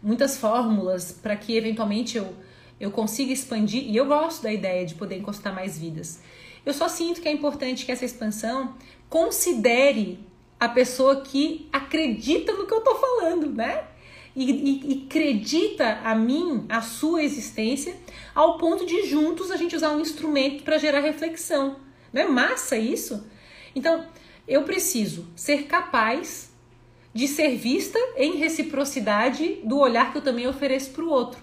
muitas 0.00 0.36
fórmulas 0.36 1.10
para 1.10 1.34
que 1.34 1.56
eventualmente 1.56 2.16
eu, 2.16 2.32
eu 2.78 2.92
consiga 2.92 3.32
expandir. 3.32 3.82
E 3.90 3.96
eu 3.96 4.06
gosto 4.06 4.40
da 4.40 4.52
ideia 4.52 4.86
de 4.86 4.94
poder 4.94 5.18
encostar 5.18 5.52
mais 5.52 5.76
vidas. 5.76 6.20
Eu 6.64 6.72
só 6.72 6.86
sinto 6.86 7.20
que 7.20 7.26
é 7.26 7.32
importante 7.32 7.84
que 7.84 7.90
essa 7.90 8.04
expansão 8.04 8.76
considere 9.08 10.20
a 10.60 10.68
pessoa 10.68 11.22
que 11.22 11.68
acredita 11.72 12.52
no 12.52 12.68
que 12.68 12.72
eu 12.72 12.78
estou 12.78 12.94
falando, 12.94 13.50
né? 13.50 13.82
E, 14.36 14.48
e, 14.48 14.92
e, 14.92 15.06
acredita 15.06 15.98
a 16.04 16.14
mim, 16.14 16.66
a 16.68 16.82
sua 16.82 17.24
existência, 17.24 17.96
ao 18.32 18.58
ponto 18.58 18.86
de 18.86 19.08
juntos 19.08 19.50
a 19.50 19.56
gente 19.56 19.74
usar 19.74 19.90
um 19.90 20.00
instrumento 20.00 20.62
para 20.62 20.78
gerar 20.78 21.00
reflexão. 21.00 21.78
Não 22.12 22.22
é 22.22 22.28
massa 22.28 22.76
isso? 22.76 23.33
Então, 23.74 24.06
eu 24.46 24.62
preciso 24.62 25.26
ser 25.34 25.64
capaz 25.64 26.52
de 27.12 27.28
ser 27.28 27.56
vista 27.56 27.98
em 28.16 28.36
reciprocidade 28.36 29.60
do 29.64 29.78
olhar 29.78 30.10
que 30.10 30.18
eu 30.18 30.22
também 30.22 30.46
ofereço 30.46 30.90
para 30.90 31.04
o 31.04 31.08
outro. 31.08 31.40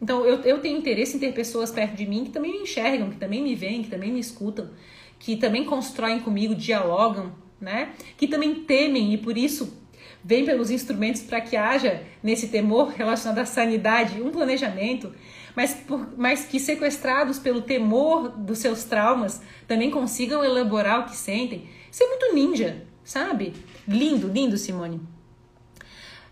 Então, 0.00 0.24
eu, 0.24 0.40
eu 0.42 0.60
tenho 0.60 0.78
interesse 0.78 1.16
em 1.16 1.18
ter 1.18 1.32
pessoas 1.32 1.72
perto 1.72 1.96
de 1.96 2.06
mim 2.06 2.24
que 2.24 2.30
também 2.30 2.52
me 2.52 2.58
enxergam, 2.58 3.10
que 3.10 3.16
também 3.16 3.42
me 3.42 3.54
veem, 3.54 3.82
que 3.82 3.90
também 3.90 4.12
me 4.12 4.20
escutam, 4.20 4.70
que 5.18 5.36
também 5.36 5.64
constroem 5.64 6.20
comigo, 6.20 6.54
dialogam, 6.54 7.32
né? 7.60 7.92
Que 8.16 8.28
também 8.28 8.54
temem 8.54 9.12
e 9.12 9.18
por 9.18 9.36
isso 9.36 9.76
vêm 10.22 10.44
pelos 10.44 10.70
instrumentos 10.70 11.22
para 11.22 11.40
que 11.40 11.56
haja 11.56 12.02
nesse 12.22 12.48
temor 12.48 12.90
relacionado 12.90 13.38
à 13.38 13.46
sanidade 13.46 14.22
um 14.22 14.30
planejamento, 14.30 15.12
mas, 15.58 15.74
por, 15.74 16.08
mas 16.16 16.44
que 16.44 16.60
sequestrados 16.60 17.40
pelo 17.40 17.60
temor 17.60 18.28
dos 18.28 18.60
seus 18.60 18.84
traumas 18.84 19.42
também 19.66 19.90
consigam 19.90 20.44
elaborar 20.44 21.00
o 21.00 21.04
que 21.04 21.16
sentem 21.16 21.68
isso 21.90 22.04
é 22.04 22.06
muito 22.06 22.32
ninja, 22.32 22.86
sabe? 23.02 23.54
Lindo, 23.86 24.28
lindo, 24.28 24.56
Simone. 24.56 25.00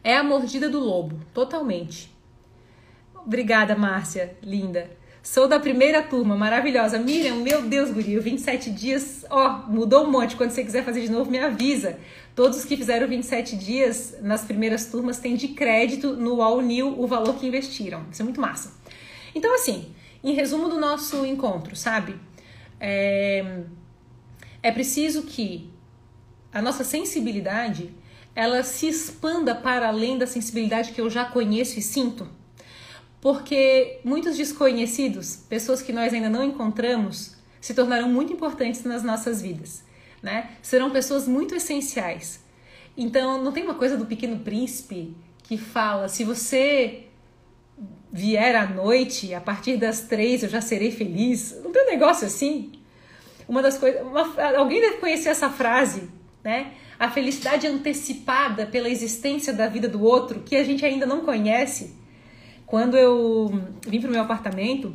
É 0.04 0.16
a 0.16 0.22
mordida 0.22 0.68
do 0.68 0.78
lobo, 0.78 1.18
totalmente. 1.34 2.14
Obrigada, 3.14 3.74
Márcia, 3.74 4.36
linda. 4.42 4.88
Sou 5.22 5.48
da 5.48 5.58
primeira 5.58 6.04
turma, 6.04 6.36
maravilhosa. 6.36 7.00
Miriam, 7.00 7.38
meu 7.38 7.62
Deus, 7.62 7.90
guri, 7.90 8.16
27 8.16 8.70
dias, 8.70 9.26
ó, 9.28 9.64
mudou 9.66 10.04
um 10.04 10.10
monte. 10.12 10.36
Quando 10.36 10.50
você 10.50 10.62
quiser 10.62 10.84
fazer 10.84 11.00
de 11.00 11.10
novo, 11.10 11.28
me 11.28 11.38
avisa. 11.40 11.98
Todos 12.36 12.64
que 12.64 12.76
fizeram 12.76 13.08
27 13.08 13.56
dias 13.56 14.14
nas 14.22 14.44
primeiras 14.44 14.86
turmas 14.86 15.18
têm 15.18 15.34
de 15.34 15.48
crédito 15.48 16.12
no 16.12 16.40
All 16.40 16.60
New 16.60 17.00
o 17.00 17.08
valor 17.08 17.34
que 17.34 17.46
investiram. 17.48 18.04
Isso 18.12 18.22
é 18.22 18.24
muito 18.24 18.40
massa. 18.40 18.70
Então, 19.36 19.54
assim, 19.54 19.94
em 20.24 20.32
resumo 20.34 20.68
do 20.68 20.80
nosso 20.80 21.24
encontro, 21.24 21.76
sabe? 21.76 22.18
É 22.80 23.64
é 24.66 24.72
preciso 24.72 25.22
que 25.22 25.70
a 26.52 26.60
nossa 26.60 26.82
sensibilidade 26.82 27.94
ela 28.34 28.64
se 28.64 28.88
expanda 28.88 29.54
para 29.54 29.86
além 29.86 30.18
da 30.18 30.26
sensibilidade 30.26 30.90
que 30.90 31.00
eu 31.00 31.08
já 31.08 31.24
conheço 31.24 31.78
e 31.78 31.82
sinto. 31.82 32.28
Porque 33.20 34.00
muitos 34.02 34.36
desconhecidos, 34.36 35.36
pessoas 35.48 35.82
que 35.82 35.92
nós 35.92 36.12
ainda 36.12 36.28
não 36.28 36.42
encontramos, 36.42 37.36
se 37.60 37.74
tornarão 37.74 38.08
muito 38.08 38.32
importantes 38.32 38.82
nas 38.82 39.04
nossas 39.04 39.40
vidas, 39.40 39.84
né? 40.20 40.50
Serão 40.60 40.90
pessoas 40.90 41.28
muito 41.28 41.54
essenciais. 41.54 42.40
Então, 42.96 43.40
não 43.44 43.52
tem 43.52 43.62
uma 43.62 43.74
coisa 43.74 43.96
do 43.96 44.04
Pequeno 44.04 44.40
Príncipe 44.40 45.16
que 45.44 45.56
fala: 45.56 46.08
se 46.08 46.24
você 46.24 47.06
vier 48.12 48.54
à 48.56 48.66
noite, 48.66 49.34
a 49.34 49.40
partir 49.40 49.76
das 49.76 50.02
três 50.02 50.42
eu 50.42 50.48
já 50.48 50.60
serei 50.60 50.90
feliz. 50.90 51.58
Não 51.62 51.72
tem 51.72 51.84
um 51.84 51.90
negócio 51.90 52.26
assim? 52.26 52.72
Uma 53.48 53.62
das 53.62 53.78
coisas. 53.78 54.00
Alguém 54.56 54.80
deve 54.80 54.98
conhecer 54.98 55.28
essa 55.28 55.50
frase, 55.50 56.08
né? 56.42 56.72
A 56.98 57.10
felicidade 57.10 57.66
antecipada 57.66 58.66
pela 58.66 58.88
existência 58.88 59.52
da 59.52 59.68
vida 59.68 59.88
do 59.88 60.02
outro, 60.02 60.40
que 60.40 60.56
a 60.56 60.64
gente 60.64 60.84
ainda 60.84 61.04
não 61.04 61.20
conhece. 61.20 61.94
Quando 62.64 62.96
eu 62.96 63.62
vim 63.86 64.00
para 64.00 64.08
o 64.08 64.12
meu 64.12 64.22
apartamento 64.22 64.94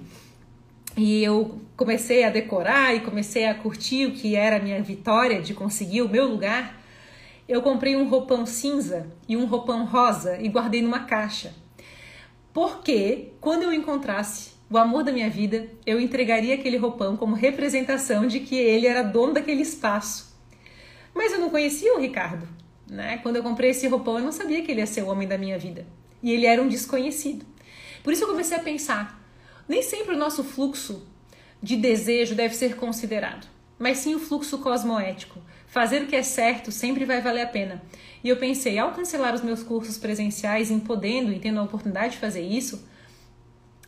e 0.97 1.23
eu 1.23 1.61
comecei 1.77 2.23
a 2.23 2.29
decorar 2.29 2.93
e 2.93 2.99
comecei 2.99 3.45
a 3.45 3.53
curtir 3.53 4.07
o 4.07 4.11
que 4.11 4.35
era 4.35 4.57
a 4.57 4.59
minha 4.59 4.81
vitória 4.81 5.41
de 5.41 5.53
conseguir 5.53 6.01
o 6.01 6.09
meu 6.09 6.27
lugar, 6.27 6.81
eu 7.47 7.61
comprei 7.61 7.95
um 7.95 8.07
roupão 8.07 8.45
cinza 8.45 9.07
e 9.27 9.37
um 9.37 9.45
roupão 9.45 9.85
rosa 9.85 10.37
e 10.41 10.49
guardei 10.49 10.81
numa 10.81 11.01
caixa. 11.01 11.53
Porque 12.53 13.31
quando 13.39 13.63
eu 13.63 13.73
encontrasse 13.73 14.51
o 14.69 14.77
amor 14.77 15.03
da 15.03 15.11
minha 15.11 15.29
vida, 15.29 15.67
eu 15.85 15.99
entregaria 15.99 16.55
aquele 16.55 16.77
roupão 16.77 17.17
como 17.17 17.35
representação 17.35 18.25
de 18.25 18.39
que 18.39 18.55
ele 18.55 18.87
era 18.87 19.01
dono 19.01 19.33
daquele 19.33 19.61
espaço. 19.61 20.33
Mas 21.13 21.33
eu 21.33 21.39
não 21.39 21.49
conhecia 21.49 21.93
o 21.95 21.99
Ricardo. 21.99 22.47
Né? 22.89 23.17
Quando 23.23 23.37
eu 23.37 23.43
comprei 23.43 23.71
esse 23.71 23.87
roupão, 23.87 24.17
eu 24.17 24.23
não 24.23 24.31
sabia 24.31 24.61
que 24.61 24.71
ele 24.71 24.81
ia 24.81 24.87
ser 24.87 25.03
o 25.03 25.07
homem 25.07 25.27
da 25.27 25.37
minha 25.37 25.57
vida. 25.57 25.85
E 26.21 26.31
ele 26.31 26.45
era 26.45 26.61
um 26.61 26.67
desconhecido. 26.67 27.45
Por 28.03 28.13
isso 28.13 28.23
eu 28.23 28.27
comecei 28.27 28.57
a 28.57 28.61
pensar: 28.61 29.21
nem 29.67 29.81
sempre 29.81 30.15
o 30.15 30.17
nosso 30.17 30.43
fluxo 30.43 31.05
de 31.61 31.75
desejo 31.75 32.35
deve 32.35 32.55
ser 32.55 32.75
considerado, 32.75 33.47
mas 33.77 33.99
sim 33.99 34.15
o 34.15 34.19
fluxo 34.19 34.57
cosmoético. 34.59 35.39
Fazer 35.67 36.01
o 36.01 36.07
que 36.07 36.15
é 36.15 36.23
certo 36.23 36.71
sempre 36.71 37.05
vai 37.05 37.21
valer 37.21 37.43
a 37.43 37.47
pena. 37.47 37.81
E 38.23 38.29
eu 38.29 38.37
pensei, 38.37 38.77
ao 38.77 38.91
cancelar 38.91 39.33
os 39.33 39.41
meus 39.41 39.63
cursos 39.63 39.97
presenciais, 39.97 40.69
em 40.69 40.79
podendo 40.79 41.31
e 41.31 41.39
tendo 41.39 41.59
a 41.59 41.63
oportunidade 41.63 42.13
de 42.13 42.19
fazer 42.19 42.41
isso, 42.41 42.87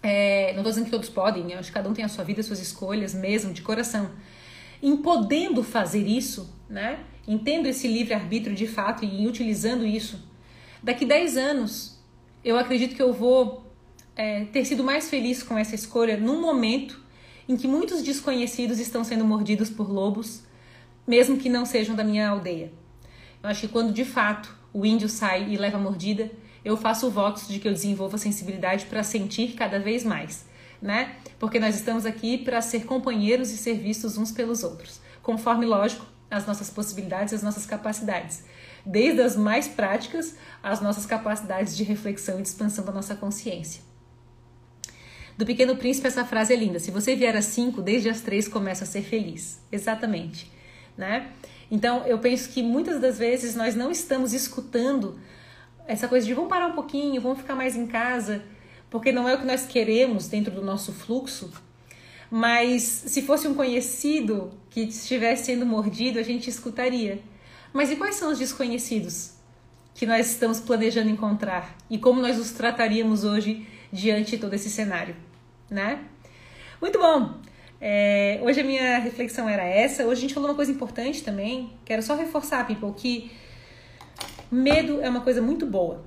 é, 0.02 0.52
não 0.54 0.60
estou 0.60 0.72
dizendo 0.72 0.86
que 0.86 0.92
todos 0.92 1.10
podem, 1.10 1.52
eu 1.52 1.60
acho 1.60 1.70
que 1.70 1.74
cada 1.74 1.88
um 1.88 1.94
tem 1.94 2.04
a 2.04 2.10
sua 2.10 2.24
vida, 2.24 2.42
suas 2.44 2.60
escolhas 2.60 3.14
mesmo, 3.14 3.54
de 3.54 3.62
coração. 3.62 4.12
Em 4.82 4.98
podendo 4.98 5.64
fazer 5.64 6.06
isso, 6.06 6.54
né? 6.70 7.00
Entendo 7.28 7.68
esse 7.68 7.88
livre-arbítrio 7.88 8.56
de 8.56 8.68
fato 8.68 9.06
e 9.06 9.26
utilizando 9.28 9.86
isso, 9.86 10.20
daqui 10.82 11.06
10 11.06 11.38
anos, 11.38 11.98
eu 12.44 12.58
acredito 12.58 12.96
que 12.96 13.02
eu 13.02 13.14
vou 13.14 13.72
é, 14.16 14.46
ter 14.46 14.66
sido 14.66 14.84
mais 14.84 15.10
feliz 15.10 15.42
com 15.42 15.58
essa 15.58 15.74
escolha 15.74 16.18
num 16.18 16.42
momento 16.42 17.02
em 17.48 17.56
que 17.56 17.68
muitos 17.68 18.02
desconhecidos 18.02 18.80
estão 18.80 19.04
sendo 19.04 19.24
mordidos 19.24 19.70
por 19.70 19.90
lobos, 19.90 20.44
mesmo 21.08 21.38
que 21.38 21.50
não 21.50 21.66
sejam 21.66 21.96
da 21.96 22.04
minha 22.04 22.28
aldeia. 22.28 22.72
Acho 23.44 23.62
que 23.62 23.68
quando 23.68 23.92
de 23.92 24.06
fato 24.06 24.56
o 24.74 24.86
índio 24.86 25.10
sai 25.10 25.50
e 25.50 25.58
leva 25.58 25.78
a 25.78 25.80
mordida, 25.80 26.32
eu 26.64 26.78
faço 26.78 27.10
votos 27.12 27.46
de 27.48 27.60
que 27.60 27.68
eu 27.68 27.74
desenvolva 27.74 28.18
sensibilidade 28.18 28.86
para 28.86 29.04
sentir 29.04 29.54
cada 29.54 29.80
vez 29.80 30.06
mais, 30.06 30.46
né? 30.82 31.18
Porque 31.38 31.60
nós 31.60 31.76
estamos 31.76 32.06
aqui 32.06 32.38
para 32.38 32.62
ser 32.62 32.86
companheiros 32.86 33.52
e 33.52 33.58
ser 33.58 33.74
vistos 33.74 34.18
uns 34.18 34.32
pelos 34.32 34.64
outros, 34.64 35.02
conforme, 35.22 35.66
lógico, 35.66 36.06
as 36.32 36.48
nossas 36.48 36.70
possibilidades, 36.70 37.34
as 37.34 37.44
nossas 37.44 37.66
capacidades, 37.66 38.46
desde 38.86 39.22
as 39.22 39.36
mais 39.36 39.68
práticas 39.68 40.36
às 40.64 40.80
nossas 40.80 41.06
capacidades 41.06 41.76
de 41.76 41.84
reflexão 41.84 42.40
e 42.40 42.42
de 42.42 42.48
expansão 42.48 42.86
da 42.86 42.94
nossa 42.94 43.14
consciência. 43.14 43.82
Do 45.38 45.46
Pequeno 45.46 45.76
Príncipe, 45.76 46.08
essa 46.08 46.24
frase 46.24 46.54
é 46.54 46.56
linda. 46.56 46.80
Se 46.80 46.92
você 46.92 47.16
vier 47.16 47.36
às 47.36 47.46
5, 47.46 47.82
desde 47.82 48.08
as 48.10 48.22
3 48.22 48.48
começa 48.48 48.84
a 48.84 48.88
ser 48.88 49.02
feliz. 49.02 49.60
Exatamente. 49.72 50.52
Né? 50.96 51.32
Então, 51.74 52.06
eu 52.06 52.20
penso 52.20 52.50
que 52.50 52.62
muitas 52.62 53.02
das 53.02 53.18
vezes 53.18 53.56
nós 53.56 53.74
não 53.74 53.90
estamos 53.90 54.32
escutando 54.32 55.20
essa 55.88 56.08
coisa 56.08 56.24
de 56.24 56.32
vamos 56.32 56.48
parar 56.48 56.68
um 56.68 56.74
pouquinho, 56.74 57.20
vamos 57.20 57.40
ficar 57.40 57.56
mais 57.56 57.76
em 57.76 57.88
casa, 57.88 58.44
porque 58.92 59.12
não 59.12 59.28
é 59.28 59.34
o 59.34 59.40
que 59.40 59.48
nós 59.48 59.66
queremos 59.66 60.28
dentro 60.28 60.54
do 60.54 60.62
nosso 60.62 60.94
fluxo. 60.94 61.52
Mas 62.30 62.84
se 62.84 63.24
fosse 63.24 63.48
um 63.48 63.56
conhecido 63.56 64.52
que 64.70 64.82
estivesse 64.82 65.46
sendo 65.46 65.66
mordido, 65.66 66.20
a 66.20 66.24
gente 66.24 66.48
escutaria. 66.48 67.20
Mas 67.74 67.90
e 67.90 67.96
quais 67.96 68.18
são 68.18 68.32
os 68.32 68.38
desconhecidos 68.38 69.32
que 69.96 70.06
nós 70.06 70.30
estamos 70.30 70.60
planejando 70.60 71.10
encontrar? 71.10 71.76
E 71.90 71.98
como 71.98 72.22
nós 72.22 72.38
os 72.38 72.52
trataríamos 72.52 73.24
hoje 73.24 73.68
diante 73.92 74.32
de 74.32 74.38
todo 74.38 74.54
esse 74.54 74.70
cenário, 74.70 75.16
né? 75.72 76.04
Muito 76.80 77.00
bom! 77.00 77.42
É, 77.86 78.40
hoje 78.42 78.62
a 78.62 78.64
minha 78.64 78.98
reflexão 79.00 79.50
era 79.50 79.62
essa. 79.66 80.06
Hoje 80.06 80.20
a 80.20 80.22
gente 80.22 80.34
falou 80.34 80.48
uma 80.50 80.56
coisa 80.56 80.72
importante 80.72 81.22
também. 81.22 81.70
Quero 81.84 82.02
só 82.02 82.16
reforçar, 82.16 82.66
people, 82.66 82.94
que 82.96 83.30
medo 84.50 85.02
é 85.02 85.10
uma 85.10 85.20
coisa 85.20 85.42
muito 85.42 85.66
boa. 85.66 86.02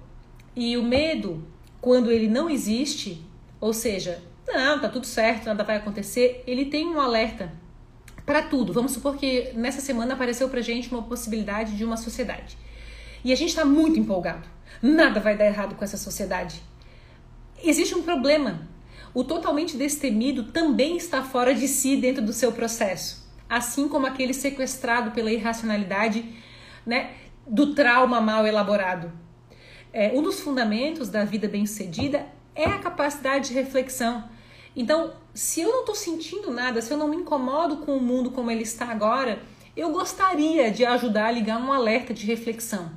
E 0.57 0.79
o 0.79 0.83
medo, 0.83 1.47
quando 1.79 2.11
ele 2.11 2.29
não 2.29 2.49
existe, 2.49 3.23
ou 3.61 3.75
seja, 3.75 4.23
não, 4.49 4.81
tá 4.81 4.89
tudo 4.89 5.05
certo, 5.05 5.45
nada 5.45 5.63
vai 5.65 5.77
acontecer, 5.77 6.43
ele 6.47 6.65
tem 6.65 6.87
um 6.87 6.99
alerta 6.99 7.53
para 8.25 8.41
tudo. 8.41 8.73
Vamos 8.73 8.93
supor 8.93 9.19
que 9.19 9.53
nessa 9.53 9.83
semana 9.83 10.15
apareceu 10.15 10.49
pra 10.49 10.63
gente 10.63 10.91
uma 10.91 11.03
possibilidade 11.03 11.77
de 11.77 11.85
uma 11.85 11.99
sociedade. 11.99 12.57
E 13.23 13.35
a 13.35 13.37
gente 13.37 13.51
está 13.51 13.67
muito 13.67 14.01
empolgado. 14.01 14.49
Nada 14.81 15.21
vai 15.21 15.37
dar 15.37 15.45
errado 15.45 15.75
com 15.75 15.85
essa 15.85 15.99
sociedade. 15.99 16.63
Existe 17.63 17.95
um 17.95 18.03
problema 18.03 18.67
o 19.17 19.25
totalmente 19.25 19.79
destemido 19.79 20.53
também 20.53 20.99
está 20.99 21.23
fora 21.23 21.55
de 21.55 21.67
si 21.67 21.97
dentro 21.97 22.23
do 22.23 22.35
seu 22.35 22.53
processo, 22.53 23.27
assim 23.49 23.89
como 23.89 24.07
aquele 24.07 24.35
sequestrado 24.35 25.13
pela 25.13 25.33
irracionalidade, 25.33 26.23
né, 26.85 27.15
do 27.47 27.75
trauma 27.75 28.21
mal 28.21 28.47
elaborado. 28.47 29.11
É, 29.91 30.13
um 30.15 30.21
dos 30.21 30.41
fundamentos 30.41 31.09
da 31.09 31.25
vida 31.25 31.49
bem-sucedida 31.49 32.27
é 32.55 32.67
a 32.67 32.79
capacidade 32.79 33.49
de 33.49 33.55
reflexão. 33.55 34.29
Então, 34.77 35.15
se 35.33 35.63
eu 35.63 35.71
não 35.71 35.81
estou 35.81 35.95
sentindo 35.95 36.51
nada, 36.51 36.83
se 36.83 36.93
eu 36.93 36.99
não 36.99 37.09
me 37.09 37.17
incomodo 37.17 37.79
com 37.79 37.97
o 37.97 38.03
mundo 38.03 38.33
como 38.33 38.51
ele 38.51 38.65
está 38.65 38.85
agora, 38.91 39.41
eu 39.75 39.93
gostaria 39.93 40.71
de 40.71 40.85
ajudar 40.85 41.29
a 41.29 41.33
ligar 41.33 41.59
um 41.59 41.73
alerta 41.73 42.13
de 42.13 42.27
reflexão. 42.27 42.91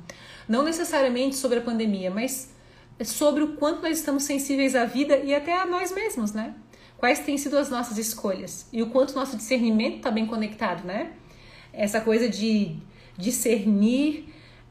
Não 0.46 0.62
necessariamente 0.64 1.36
sobre 1.36 1.60
a 1.60 1.62
pandemia, 1.62 2.10
mas 2.10 2.52
sobre 3.04 3.42
o 3.42 3.54
quanto 3.54 3.82
nós 3.82 3.98
estamos 3.98 4.24
sensíveis 4.24 4.74
à 4.74 4.84
vida 4.84 5.16
e 5.18 5.34
até 5.34 5.58
a 5.58 5.66
nós 5.66 5.92
mesmos, 5.92 6.32
né? 6.32 6.54
Quais 6.98 7.20
têm 7.20 7.38
sido 7.38 7.56
as 7.56 7.70
nossas 7.70 7.96
escolhas 7.96 8.66
e 8.72 8.82
o 8.82 8.90
quanto 8.90 9.14
nosso 9.14 9.36
discernimento 9.36 9.96
está 9.96 10.10
bem 10.10 10.26
conectado, 10.26 10.86
né? 10.86 11.12
Essa 11.72 12.00
coisa 12.00 12.28
de 12.28 12.76
discernir, 13.16 14.26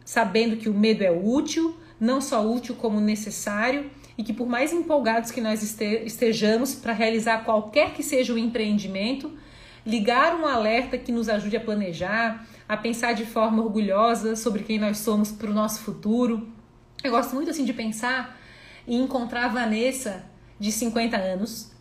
sabendo 0.06 0.58
que 0.58 0.70
o 0.70 0.74
medo 0.74 1.04
é 1.04 1.12
útil, 1.12 1.76
não 2.00 2.22
só 2.22 2.46
útil 2.46 2.76
como 2.76 3.00
necessário 3.00 3.90
e 4.18 4.24
que 4.24 4.34
por 4.34 4.48
mais 4.48 4.72
empolgados 4.72 5.32
que 5.32 5.42
nós 5.42 5.64
estejamos 5.64 6.76
para 6.76 6.94
realizar 6.94 7.44
qualquer 7.46 7.94
que 7.94 8.04
seja 8.04 8.34
o 8.34 8.38
empreendimento, 8.38 9.32
ligar 9.86 10.36
um 10.40 10.46
alerta 10.46 10.98
que 10.98 11.12
nos 11.12 11.30
ajude 11.30 11.58
a 11.58 11.62
planejar, 11.62 12.46
a 12.68 12.78
pensar 12.78 13.14
de 13.14 13.26
forma 13.26 13.64
orgulhosa 13.64 14.36
sobre 14.36 14.64
quem 14.64 14.78
nós 14.78 15.00
somos 15.00 15.32
para 15.32 15.50
o 15.50 15.54
nosso 15.54 15.82
futuro 15.82 16.48
eu 17.04 17.12
gosto 17.12 17.34
muito 17.34 17.50
assim 17.50 17.66
de 17.66 17.74
pensar 17.74 18.40
e 18.88 18.96
encontrar 18.96 19.46
a 19.46 19.48
Vanessa 19.48 20.26
de 20.60 20.72
50 20.72 21.16
anos 21.18 21.72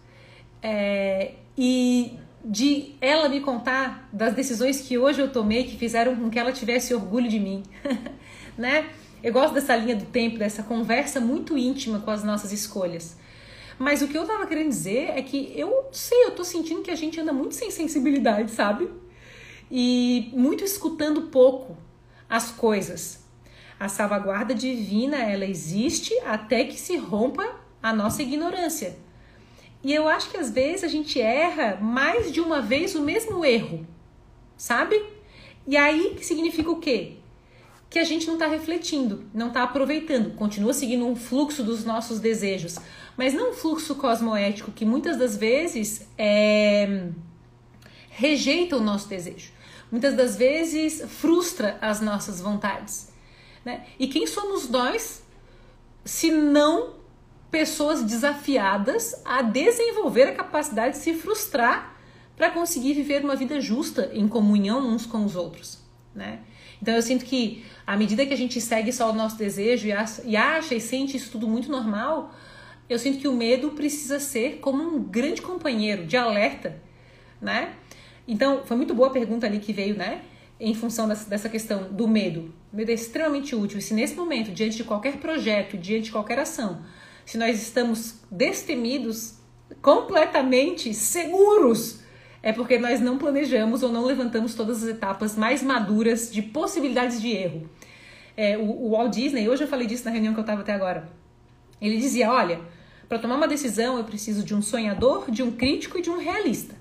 é, 0.62 1.35
e 1.57 2.18
de 2.44 2.94
ela 3.00 3.28
me 3.28 3.40
contar 3.40 4.09
das 4.12 4.35
decisões 4.35 4.81
que 4.81 4.96
hoje 4.96 5.20
eu 5.20 5.31
tomei 5.31 5.64
que 5.64 5.76
fizeram 5.76 6.14
com 6.16 6.31
que 6.31 6.38
ela 6.38 6.52
tivesse 6.52 6.94
orgulho 6.94 7.28
de 7.28 7.38
mim, 7.38 7.62
né? 8.57 8.90
Eu 9.22 9.33
gosto 9.33 9.52
dessa 9.52 9.74
linha 9.74 9.96
do 9.96 10.07
tempo, 10.07 10.38
dessa 10.38 10.62
conversa 10.62 11.20
muito 11.20 11.59
íntima 11.59 11.98
com 11.98 12.11
as 12.11 12.22
nossas 12.22 12.52
escolhas. 12.52 13.16
Mas 13.76 14.00
o 14.00 14.09
que 14.09 14.16
eu 14.16 14.24
tava 14.24 14.46
querendo 14.46 14.68
dizer 14.68 15.11
é 15.16 15.22
que 15.22 15.52
eu 15.57 15.88
sei, 15.92 16.24
eu 16.24 16.31
tô 16.33 16.44
sentindo 16.44 16.83
que 16.83 16.90
a 16.90 16.96
gente 16.96 17.20
anda 17.20 17.33
muito 17.33 17.54
sem 17.54 17.70
sensibilidade, 17.70 18.50
sabe? 18.52 18.88
E 19.70 20.31
muito 20.33 20.64
escutando 20.64 21.22
pouco 21.22 21.76
as 22.28 22.50
coisas. 22.50 23.24
A 23.79 23.88
salvaguarda 23.88 24.55
divina, 24.55 25.19
ela 25.19 25.45
existe 25.45 26.12
até 26.21 26.64
que 26.64 26.79
se 26.79 26.97
rompa 26.97 27.61
a 27.83 27.93
nossa 27.93 28.23
ignorância. 28.23 28.97
E 29.83 29.95
eu 29.95 30.09
acho 30.09 30.31
que 30.31 30.37
às 30.37 30.51
vezes 30.51 30.83
a 30.83 30.88
gente 30.88 31.21
erra 31.21 31.79
mais 31.81 32.33
de 32.33 32.41
uma 32.41 32.61
vez 32.61 32.95
o 32.95 33.03
mesmo 33.03 33.45
erro, 33.45 33.87
sabe? 34.57 35.01
E 35.67 35.77
aí 35.77 36.14
que 36.17 36.27
significa 36.27 36.71
o 36.71 36.81
quê? 36.81 37.14
Que 37.88 37.99
a 37.99 38.05
gente 38.05 38.27
não 38.27 38.35
está 38.35 38.47
refletindo, 38.47 39.25
não 39.33 39.49
está 39.49 39.62
aproveitando, 39.62 40.35
continua 40.35 40.75
seguindo 40.75 41.07
um 41.07 41.14
fluxo 41.14 41.62
dos 41.62 41.85
nossos 41.85 42.19
desejos, 42.19 42.77
mas 43.17 43.33
não 43.33 43.51
um 43.51 43.55
fluxo 43.55 43.95
cosmoético 43.95 44.73
que 44.73 44.85
muitas 44.85 45.17
das 45.17 45.37
vezes 45.37 46.07
é... 46.19 47.09
rejeita 48.11 48.77
o 48.77 48.81
nosso 48.81 49.09
desejo, 49.09 49.53
muitas 49.91 50.14
das 50.14 50.37
vezes 50.37 51.03
frustra 51.09 51.79
as 51.81 52.01
nossas 52.01 52.41
vontades. 52.41 53.12
Né? 53.64 53.87
E 53.99 54.07
quem 54.07 54.27
somos 54.27 54.68
nós 54.68 55.23
se 56.05 56.31
não 56.31 56.94
pessoas 57.51 58.03
desafiadas 58.03 59.21
a 59.25 59.42
desenvolver 59.42 60.25
a 60.25 60.35
capacidade 60.35 60.97
de 60.97 61.03
se 61.03 61.14
frustrar 61.14 61.97
para 62.37 62.51
conseguir 62.51 62.94
viver 62.94 63.25
uma 63.25 63.35
vida 63.35 63.61
justa 63.61 64.11
em 64.12 64.29
comunhão 64.29 64.87
uns 64.87 65.07
com 65.07 65.25
os 65.25 65.35
outros, 65.35 65.79
né? 66.14 66.40
Então 66.81 66.94
eu 66.94 67.03
sinto 67.03 67.25
que 67.25 67.64
à 67.87 67.97
medida 67.97 68.25
que 68.25 68.33
a 68.33 68.37
gente 68.37 68.61
segue 68.61 68.92
só 68.92 69.11
o 69.11 69.14
nosso 69.14 69.37
desejo 69.37 69.88
e 69.88 70.37
acha 70.37 70.75
e 70.75 70.81
sente 70.81 71.16
isso 71.16 71.33
tudo 71.33 71.49
muito 71.49 71.71
normal, 71.71 72.33
eu 72.88 72.99
sinto 72.99 73.18
que 73.18 73.27
o 73.27 73.33
medo 73.33 73.71
precisa 73.71 74.21
ser 74.21 74.59
como 74.61 74.83
um 74.83 75.03
grande 75.03 75.42
companheiro 75.42 76.07
de 76.07 76.16
alerta, 76.16 76.81
né? 77.40 77.75
Então 78.27 78.62
foi 78.64 78.77
muito 78.77 78.94
boa 78.94 79.09
a 79.09 79.11
pergunta 79.12 79.47
ali 79.47 79.59
que 79.59 79.73
veio, 79.73 79.97
né? 79.97 80.23
em 80.61 80.75
função 80.75 81.09
dessa 81.09 81.49
questão 81.49 81.92
do 81.92 82.09
medo. 82.09 82.53
Medo 82.72 82.90
é 82.90 82.94
extremamente 82.94 83.54
útil. 83.54 83.78
E 83.78 83.83
se 83.83 83.94
nesse 83.94 84.14
momento, 84.14 84.50
diante 84.52 84.76
de 84.76 84.85
qualquer 84.85 85.16
projeto, 85.18 85.76
diante 85.76 86.04
de 86.04 86.12
qualquer 86.12 86.38
ação, 86.38 86.83
se 87.24 87.38
nós 87.38 87.61
estamos 87.61 88.20
destemidos, 88.31 89.38
completamente 89.83 90.94
seguros, 90.94 92.00
é 92.42 92.52
porque 92.52 92.78
nós 92.78 93.00
não 93.00 93.18
planejamos 93.18 93.83
ou 93.83 93.90
não 93.90 94.04
levantamos 94.04 94.54
todas 94.54 94.83
as 94.83 94.88
etapas 94.88 95.37
mais 95.37 95.62
maduras 95.62 96.31
de 96.31 96.42
possibilidades 96.42 97.20
de 97.20 97.28
erro. 97.31 97.68
É, 98.37 98.57
o, 98.57 98.62
o 98.62 98.90
Walt 98.90 99.12
Disney, 99.12 99.48
hoje 99.48 99.64
eu 99.64 99.68
falei 99.68 99.87
disso 99.87 100.04
na 100.04 100.11
reunião 100.11 100.33
que 100.33 100.40
eu 100.40 100.42
estava 100.42 100.61
até 100.61 100.72
agora, 100.72 101.09
ele 101.81 101.98
dizia: 101.98 102.31
olha, 102.31 102.61
para 103.09 103.18
tomar 103.18 103.37
uma 103.37 103.48
decisão 103.48 103.98
eu 103.98 104.04
preciso 104.04 104.42
de 104.42 104.54
um 104.54 104.62
sonhador, 104.62 105.31
de 105.31 105.42
um 105.42 105.50
crítico 105.50 105.98
e 105.98 106.02
de 106.02 106.11
um 106.11 106.18
realista, 106.18 106.74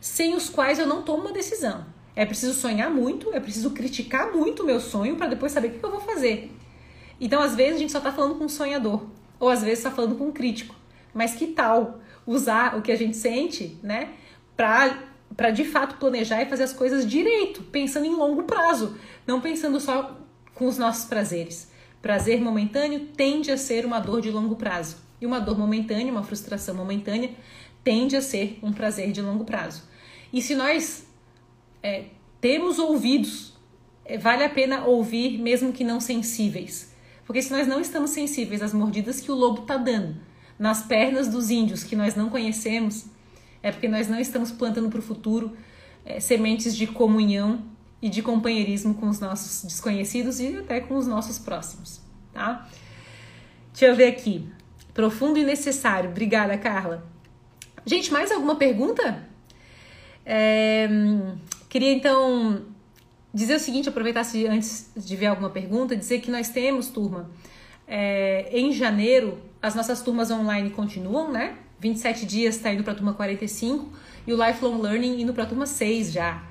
sem 0.00 0.34
os 0.34 0.48
quais 0.48 0.78
eu 0.78 0.86
não 0.86 1.02
tomo 1.02 1.22
uma 1.22 1.32
decisão. 1.32 1.86
É 2.14 2.26
preciso 2.26 2.54
sonhar 2.54 2.90
muito, 2.90 3.32
é 3.32 3.40
preciso 3.40 3.70
criticar 3.70 4.32
muito 4.32 4.62
o 4.62 4.66
meu 4.66 4.80
sonho 4.80 5.16
para 5.16 5.28
depois 5.28 5.52
saber 5.52 5.68
o 5.68 5.70
que 5.78 5.84
eu 5.84 5.90
vou 5.90 6.00
fazer. 6.00 6.54
Então, 7.20 7.40
às 7.40 7.54
vezes, 7.54 7.76
a 7.76 7.78
gente 7.78 7.92
só 7.92 7.98
está 7.98 8.12
falando 8.12 8.34
com 8.34 8.44
um 8.44 8.48
sonhador, 8.48 9.06
ou 9.38 9.48
às 9.48 9.62
vezes 9.62 9.78
está 9.78 9.90
falando 9.90 10.16
com 10.16 10.26
um 10.26 10.32
crítico. 10.32 10.74
Mas 11.14 11.34
que 11.34 11.48
tal 11.48 12.00
usar 12.26 12.76
o 12.76 12.82
que 12.82 12.92
a 12.92 12.96
gente 12.96 13.16
sente, 13.16 13.78
né, 13.82 14.10
para 14.56 15.50
de 15.50 15.64
fato 15.64 15.96
planejar 15.96 16.42
e 16.42 16.46
fazer 16.46 16.64
as 16.64 16.72
coisas 16.72 17.06
direito, 17.06 17.62
pensando 17.64 18.06
em 18.06 18.14
longo 18.14 18.42
prazo, 18.42 18.96
não 19.26 19.40
pensando 19.40 19.80
só 19.80 20.18
com 20.54 20.66
os 20.66 20.76
nossos 20.76 21.06
prazeres. 21.06 21.70
Prazer 22.00 22.40
momentâneo 22.40 23.08
tende 23.16 23.50
a 23.50 23.56
ser 23.56 23.86
uma 23.86 24.00
dor 24.00 24.20
de 24.20 24.30
longo 24.30 24.56
prazo. 24.56 24.96
E 25.20 25.26
uma 25.26 25.40
dor 25.40 25.56
momentânea, 25.56 26.10
uma 26.10 26.24
frustração 26.24 26.74
momentânea, 26.74 27.30
tende 27.84 28.16
a 28.16 28.20
ser 28.20 28.58
um 28.62 28.72
prazer 28.72 29.12
de 29.12 29.22
longo 29.22 29.44
prazo. 29.44 29.84
E 30.32 30.42
se 30.42 30.54
nós 30.56 31.06
é, 31.82 32.04
temos 32.40 32.78
ouvidos, 32.78 33.54
é, 34.04 34.16
vale 34.18 34.44
a 34.44 34.48
pena 34.48 34.84
ouvir 34.84 35.38
mesmo 35.38 35.72
que 35.72 35.84
não 35.84 36.00
sensíveis. 36.00 36.92
Porque 37.24 37.42
se 37.42 37.50
nós 37.50 37.66
não 37.66 37.80
estamos 37.80 38.10
sensíveis 38.10 38.62
às 38.62 38.74
mordidas 38.74 39.20
que 39.20 39.30
o 39.30 39.34
lobo 39.34 39.62
está 39.62 39.76
dando 39.76 40.16
nas 40.58 40.82
pernas 40.82 41.28
dos 41.28 41.50
índios 41.50 41.82
que 41.82 41.96
nós 41.96 42.14
não 42.14 42.28
conhecemos, 42.28 43.06
é 43.62 43.70
porque 43.70 43.88
nós 43.88 44.08
não 44.08 44.18
estamos 44.18 44.50
plantando 44.50 44.88
para 44.88 44.98
o 44.98 45.02
futuro 45.02 45.56
é, 46.04 46.20
sementes 46.20 46.74
de 46.74 46.86
comunhão 46.86 47.64
e 48.00 48.08
de 48.08 48.20
companheirismo 48.22 48.94
com 48.94 49.08
os 49.08 49.20
nossos 49.20 49.64
desconhecidos 49.64 50.40
e 50.40 50.58
até 50.58 50.80
com 50.80 50.96
os 50.96 51.06
nossos 51.06 51.38
próximos, 51.38 52.00
tá? 52.32 52.68
Deixa 53.72 53.86
eu 53.86 53.96
ver 53.96 54.08
aqui. 54.08 54.48
Profundo 54.92 55.38
e 55.38 55.44
necessário. 55.44 56.10
Obrigada, 56.10 56.58
Carla. 56.58 57.06
Gente, 57.86 58.12
mais 58.12 58.30
alguma 58.30 58.56
pergunta? 58.56 59.26
É, 60.26 60.88
Queria 61.72 61.90
então 61.90 62.66
dizer 63.32 63.54
o 63.54 63.58
seguinte, 63.58 63.88
aproveitar 63.88 64.24
se 64.24 64.46
antes 64.46 64.90
de 64.94 65.16
ver 65.16 65.24
alguma 65.24 65.48
pergunta, 65.48 65.96
dizer 65.96 66.20
que 66.20 66.30
nós 66.30 66.50
temos, 66.50 66.88
turma, 66.88 67.30
é, 67.88 68.46
em 68.52 68.74
janeiro, 68.74 69.38
as 69.62 69.74
nossas 69.74 70.02
turmas 70.02 70.30
online 70.30 70.68
continuam, 70.68 71.32
né? 71.32 71.56
27 71.80 72.26
dias 72.26 72.56
está 72.56 72.70
indo 72.74 72.84
para 72.84 72.92
a 72.92 72.94
turma 72.94 73.14
45 73.14 73.90
e 74.26 74.34
o 74.34 74.46
Lifelong 74.46 74.82
Learning 74.82 75.22
indo 75.22 75.32
para 75.32 75.44
a 75.44 75.46
turma 75.46 75.64
6 75.64 76.12
já. 76.12 76.42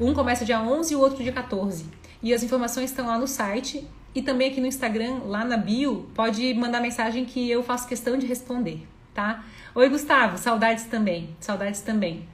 Um 0.00 0.14
começa 0.14 0.46
dia 0.46 0.62
11 0.62 0.94
e 0.94 0.96
o 0.96 1.00
outro 1.00 1.22
dia 1.22 1.32
14. 1.32 1.84
E 2.22 2.32
as 2.32 2.42
informações 2.42 2.88
estão 2.88 3.06
lá 3.06 3.18
no 3.18 3.26
site 3.26 3.86
e 4.14 4.22
também 4.22 4.50
aqui 4.50 4.62
no 4.62 4.66
Instagram, 4.66 5.24
lá 5.26 5.44
na 5.44 5.58
bio, 5.58 6.08
pode 6.14 6.54
mandar 6.54 6.80
mensagem 6.80 7.26
que 7.26 7.50
eu 7.50 7.62
faço 7.62 7.86
questão 7.86 8.16
de 8.16 8.24
responder, 8.24 8.88
tá? 9.12 9.44
Oi, 9.74 9.90
Gustavo, 9.90 10.38
saudades 10.38 10.84
também, 10.84 11.36
saudades 11.38 11.82
também. 11.82 12.26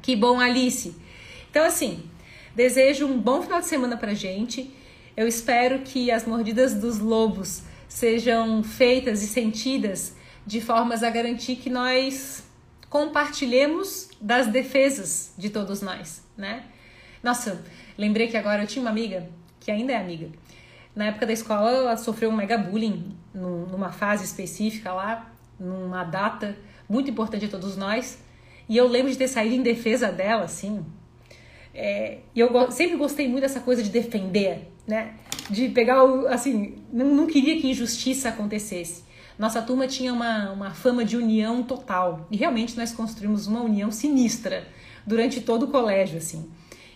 Que 0.00 0.14
bom, 0.14 0.38
Alice. 0.38 1.02
Então, 1.52 1.66
assim, 1.66 2.02
desejo 2.56 3.06
um 3.06 3.20
bom 3.20 3.42
final 3.42 3.60
de 3.60 3.66
semana 3.66 3.94
pra 3.94 4.14
gente. 4.14 4.74
Eu 5.14 5.28
espero 5.28 5.80
que 5.80 6.10
as 6.10 6.24
mordidas 6.24 6.72
dos 6.72 6.98
lobos 6.98 7.64
sejam 7.86 8.64
feitas 8.64 9.22
e 9.22 9.26
sentidas 9.26 10.16
de 10.46 10.62
formas 10.62 11.02
a 11.02 11.10
garantir 11.10 11.56
que 11.56 11.68
nós 11.68 12.42
compartilhemos 12.88 14.08
das 14.18 14.46
defesas 14.46 15.34
de 15.36 15.50
todos 15.50 15.82
nós, 15.82 16.26
né? 16.38 16.64
Nossa, 17.22 17.62
lembrei 17.98 18.28
que 18.28 18.36
agora 18.38 18.62
eu 18.62 18.66
tinha 18.66 18.82
uma 18.82 18.90
amiga, 18.90 19.28
que 19.60 19.70
ainda 19.70 19.92
é 19.92 19.96
amiga. 19.96 20.30
Na 20.96 21.08
época 21.08 21.26
da 21.26 21.34
escola, 21.34 21.70
ela 21.70 21.96
sofreu 21.98 22.30
um 22.30 22.34
mega 22.34 22.56
bullying 22.56 23.14
numa 23.34 23.92
fase 23.92 24.24
específica 24.24 24.90
lá, 24.90 25.30
numa 25.60 26.02
data 26.02 26.56
muito 26.88 27.10
importante 27.10 27.44
a 27.44 27.48
todos 27.48 27.76
nós. 27.76 28.22
E 28.70 28.74
eu 28.74 28.88
lembro 28.88 29.12
de 29.12 29.18
ter 29.18 29.28
saído 29.28 29.54
em 29.54 29.62
defesa 29.62 30.10
dela, 30.10 30.44
assim. 30.44 30.82
É, 31.74 32.18
e 32.34 32.40
eu 32.40 32.70
sempre 32.70 32.96
gostei 32.96 33.28
muito 33.28 33.42
dessa 33.42 33.60
coisa 33.60 33.82
de 33.82 33.90
defender, 33.90 34.70
né? 34.86 35.14
De 35.48 35.68
pegar 35.68 36.04
o. 36.04 36.26
Assim, 36.28 36.76
não, 36.92 37.06
não 37.14 37.26
queria 37.26 37.60
que 37.60 37.68
injustiça 37.68 38.28
acontecesse. 38.28 39.04
Nossa 39.38 39.62
turma 39.62 39.86
tinha 39.86 40.12
uma, 40.12 40.52
uma 40.52 40.70
fama 40.72 41.04
de 41.04 41.16
união 41.16 41.62
total. 41.62 42.26
E 42.30 42.36
realmente 42.36 42.76
nós 42.76 42.92
construímos 42.92 43.46
uma 43.46 43.62
união 43.62 43.90
sinistra 43.90 44.68
durante 45.06 45.40
todo 45.40 45.64
o 45.64 45.68
colégio, 45.68 46.18
assim. 46.18 46.50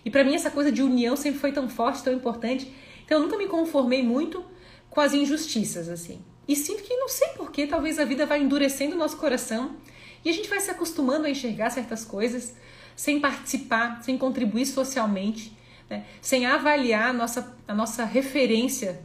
E 0.05 0.09
para 0.09 0.23
mim 0.23 0.35
essa 0.35 0.51
coisa 0.51 0.71
de 0.71 0.81
união 0.81 1.15
sempre 1.15 1.39
foi 1.39 1.51
tão 1.51 1.67
forte, 1.67 2.03
tão 2.03 2.13
importante. 2.13 2.71
Então 3.03 3.17
eu 3.17 3.23
nunca 3.23 3.37
me 3.37 3.47
conformei 3.47 4.03
muito 4.03 4.45
com 4.89 5.01
as 5.01 5.13
injustiças, 5.13 5.89
assim. 5.89 6.21
E 6.47 6.55
sinto 6.55 6.83
que 6.83 6.95
não 6.95 7.09
sei 7.09 7.29
porquê, 7.29 7.67
talvez 7.67 7.99
a 7.99 8.05
vida 8.05 8.25
vai 8.25 8.41
endurecendo 8.41 8.95
o 8.95 8.97
nosso 8.97 9.17
coração 9.17 9.75
e 10.23 10.29
a 10.29 10.33
gente 10.33 10.47
vai 10.47 10.59
se 10.59 10.71
acostumando 10.71 11.25
a 11.25 11.29
enxergar 11.29 11.69
certas 11.69 12.05
coisas 12.05 12.55
sem 12.97 13.19
participar, 13.21 14.01
sem 14.01 14.17
contribuir 14.17 14.65
socialmente, 14.65 15.55
né? 15.87 16.03
sem 16.19 16.47
avaliar 16.47 17.11
a 17.11 17.13
nossa, 17.13 17.55
a 17.67 17.73
nossa 17.73 18.03
referência. 18.03 18.99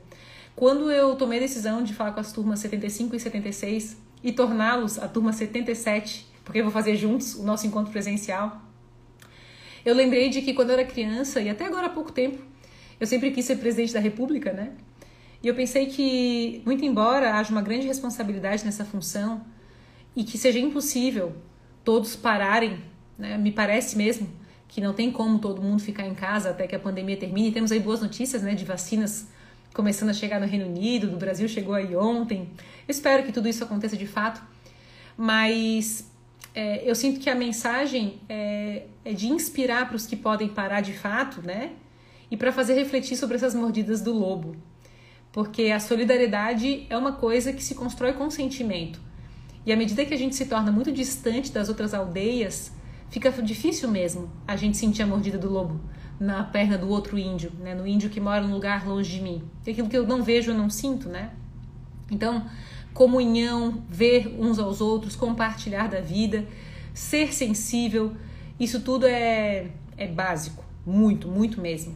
Quando 0.56 0.90
eu 0.90 1.14
tomei 1.14 1.38
a 1.38 1.42
decisão 1.42 1.84
de 1.84 1.92
falar 1.92 2.12
com 2.12 2.20
as 2.20 2.32
turmas 2.32 2.58
75 2.60 3.14
e 3.14 3.20
76 3.20 3.98
e 4.24 4.32
torná-los 4.32 4.98
a 4.98 5.06
turma 5.06 5.30
77, 5.30 6.26
porque 6.42 6.62
vou 6.62 6.72
fazer 6.72 6.96
juntos 6.96 7.34
o 7.34 7.42
nosso 7.42 7.66
encontro 7.66 7.92
presencial, 7.92 8.62
eu 9.84 9.94
lembrei 9.94 10.30
de 10.30 10.40
que 10.40 10.54
quando 10.54 10.70
eu 10.70 10.78
era 10.78 10.84
criança, 10.86 11.42
e 11.42 11.50
até 11.50 11.66
agora 11.66 11.88
há 11.88 11.90
pouco 11.90 12.12
tempo, 12.12 12.42
eu 12.98 13.06
sempre 13.06 13.30
quis 13.30 13.44
ser 13.44 13.56
presidente 13.56 13.92
da 13.92 14.00
República, 14.00 14.52
né? 14.52 14.72
E 15.42 15.48
eu 15.48 15.54
pensei 15.54 15.86
que, 15.86 16.62
muito 16.64 16.82
embora 16.82 17.34
haja 17.34 17.50
uma 17.50 17.60
grande 17.60 17.86
responsabilidade 17.86 18.64
nessa 18.64 18.86
função 18.86 19.44
e 20.16 20.24
que 20.24 20.38
seja 20.38 20.58
impossível 20.58 21.34
todos 21.84 22.16
pararem, 22.16 22.80
né? 23.18 23.36
Me 23.38 23.52
parece 23.52 23.96
mesmo 23.96 24.28
que 24.68 24.80
não 24.80 24.94
tem 24.94 25.10
como 25.10 25.38
todo 25.38 25.60
mundo 25.60 25.82
ficar 25.82 26.06
em 26.06 26.14
casa 26.14 26.50
até 26.50 26.66
que 26.66 26.74
a 26.74 26.78
pandemia 26.78 27.16
termine. 27.16 27.52
Temos 27.52 27.70
aí 27.70 27.78
boas 27.78 28.00
notícias, 28.00 28.42
né, 28.42 28.54
de 28.54 28.64
vacinas 28.64 29.26
começando 29.72 30.10
a 30.10 30.14
chegar 30.14 30.40
no 30.40 30.46
Reino 30.46 30.66
Unido, 30.66 31.08
do 31.08 31.16
Brasil 31.16 31.48
chegou 31.48 31.74
aí 31.74 31.94
ontem. 31.96 32.48
Eu 32.86 32.90
espero 32.90 33.22
que 33.22 33.32
tudo 33.32 33.48
isso 33.48 33.64
aconteça 33.64 33.96
de 33.96 34.06
fato, 34.06 34.42
mas 35.16 36.10
é, 36.54 36.88
eu 36.88 36.94
sinto 36.94 37.20
que 37.20 37.30
a 37.30 37.34
mensagem 37.34 38.20
é, 38.28 38.84
é 39.04 39.12
de 39.12 39.28
inspirar 39.28 39.86
para 39.88 39.96
os 39.96 40.06
que 40.06 40.16
podem 40.16 40.48
parar 40.48 40.80
de 40.80 40.92
fato, 40.92 41.42
né? 41.42 41.72
E 42.30 42.36
para 42.36 42.50
fazer 42.50 42.74
refletir 42.74 43.16
sobre 43.16 43.36
essas 43.36 43.54
mordidas 43.54 44.00
do 44.00 44.12
lobo. 44.12 44.56
Porque 45.30 45.64
a 45.64 45.80
solidariedade 45.80 46.86
é 46.88 46.96
uma 46.96 47.12
coisa 47.12 47.52
que 47.52 47.62
se 47.62 47.74
constrói 47.74 48.12
com 48.14 48.30
sentimento. 48.30 49.00
E 49.64 49.72
à 49.72 49.76
medida 49.76 50.04
que 50.04 50.12
a 50.12 50.16
gente 50.16 50.34
se 50.34 50.46
torna 50.46 50.72
muito 50.72 50.90
distante 50.90 51.52
das 51.52 51.68
outras 51.68 51.94
aldeias, 51.94 52.72
fica 53.12 53.30
difícil 53.30 53.88
mesmo 53.90 54.28
a 54.48 54.56
gente 54.56 54.76
sentir 54.76 55.02
a 55.02 55.06
mordida 55.06 55.38
do 55.38 55.48
lobo 55.48 55.78
na 56.18 56.42
perna 56.42 56.78
do 56.78 56.88
outro 56.88 57.18
índio, 57.18 57.52
né? 57.60 57.74
No 57.74 57.86
índio 57.86 58.08
que 58.08 58.18
mora 58.18 58.40
num 58.40 58.54
lugar 58.54 58.86
longe 58.86 59.10
de 59.10 59.20
mim. 59.20 59.42
Aquilo 59.60 59.88
que 59.88 59.96
eu 59.96 60.06
não 60.06 60.22
vejo, 60.22 60.50
eu 60.50 60.54
não 60.56 60.70
sinto, 60.70 61.08
né? 61.08 61.30
Então, 62.10 62.46
comunhão, 62.94 63.82
ver 63.88 64.34
uns 64.38 64.58
aos 64.58 64.80
outros, 64.80 65.14
compartilhar 65.14 65.88
da 65.88 66.00
vida, 66.00 66.46
ser 66.94 67.34
sensível, 67.34 68.16
isso 68.58 68.80
tudo 68.80 69.06
é, 69.06 69.68
é 69.96 70.06
básico, 70.06 70.64
muito, 70.86 71.28
muito 71.28 71.60
mesmo. 71.60 71.94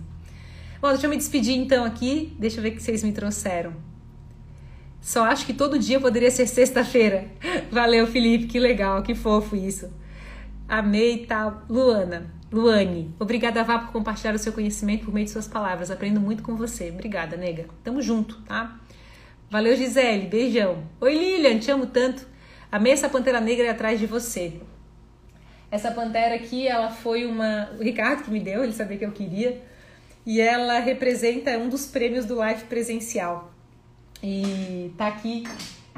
Bom, 0.82 0.88
deixa 0.88 1.06
eu 1.06 1.10
me 1.10 1.16
despedir 1.16 1.56
então 1.56 1.84
aqui, 1.84 2.36
deixa 2.38 2.58
eu 2.58 2.62
ver 2.62 2.70
o 2.70 2.72
que 2.72 2.82
vocês 2.82 3.02
me 3.02 3.12
trouxeram. 3.12 3.72
Só 5.00 5.24
acho 5.24 5.46
que 5.46 5.54
todo 5.54 5.78
dia 5.78 6.00
poderia 6.00 6.30
ser 6.30 6.46
sexta-feira. 6.46 7.28
Valeu, 7.70 8.06
Felipe, 8.06 8.46
que 8.46 8.58
legal, 8.58 9.02
que 9.02 9.14
fofo 9.14 9.54
isso. 9.54 9.88
Amei, 10.68 11.24
tá? 11.26 11.62
Luana, 11.68 12.26
Luane, 12.50 13.14
obrigada, 13.20 13.62
Vá, 13.62 13.78
por 13.78 13.92
compartilhar 13.92 14.34
o 14.34 14.38
seu 14.38 14.52
conhecimento 14.52 15.04
por 15.04 15.14
meio 15.14 15.26
de 15.26 15.30
suas 15.30 15.46
palavras. 15.46 15.90
Aprendo 15.90 16.20
muito 16.20 16.42
com 16.42 16.56
você. 16.56 16.90
Obrigada, 16.90 17.36
nega. 17.36 17.66
Tamo 17.84 18.02
junto, 18.02 18.40
tá? 18.42 18.80
Valeu, 19.48 19.76
Gisele. 19.76 20.26
Beijão. 20.26 20.82
Oi, 21.00 21.14
Lilian. 21.14 21.58
Te 21.58 21.70
amo 21.70 21.86
tanto. 21.86 22.26
Amei 22.70 22.92
essa 22.92 23.08
pantera 23.08 23.40
negra 23.40 23.70
atrás 23.70 24.00
de 24.00 24.06
você. 24.06 24.60
Essa 25.70 25.92
pantera 25.92 26.34
aqui, 26.34 26.66
ela 26.66 26.90
foi 26.90 27.26
uma. 27.26 27.70
O 27.78 27.82
Ricardo 27.82 28.24
que 28.24 28.30
me 28.30 28.40
deu, 28.40 28.64
ele 28.64 28.72
sabia 28.72 28.96
que 28.96 29.04
eu 29.04 29.12
queria. 29.12 29.62
E 30.24 30.40
ela 30.40 30.80
representa 30.80 31.56
um 31.58 31.68
dos 31.68 31.86
prêmios 31.86 32.24
do 32.24 32.44
Life 32.44 32.64
presencial. 32.64 33.52
E 34.20 34.92
tá 34.96 35.06
aqui 35.08 35.44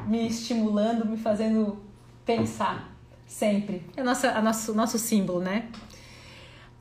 me 0.06 0.26
estimulando, 0.26 1.06
me 1.06 1.16
fazendo 1.16 1.82
pensar 2.26 2.97
sempre. 3.28 3.82
É 3.96 4.02
nossa, 4.02 4.30
a 4.30 4.42
nosso, 4.42 4.74
nosso 4.74 4.98
símbolo, 4.98 5.40
né? 5.40 5.66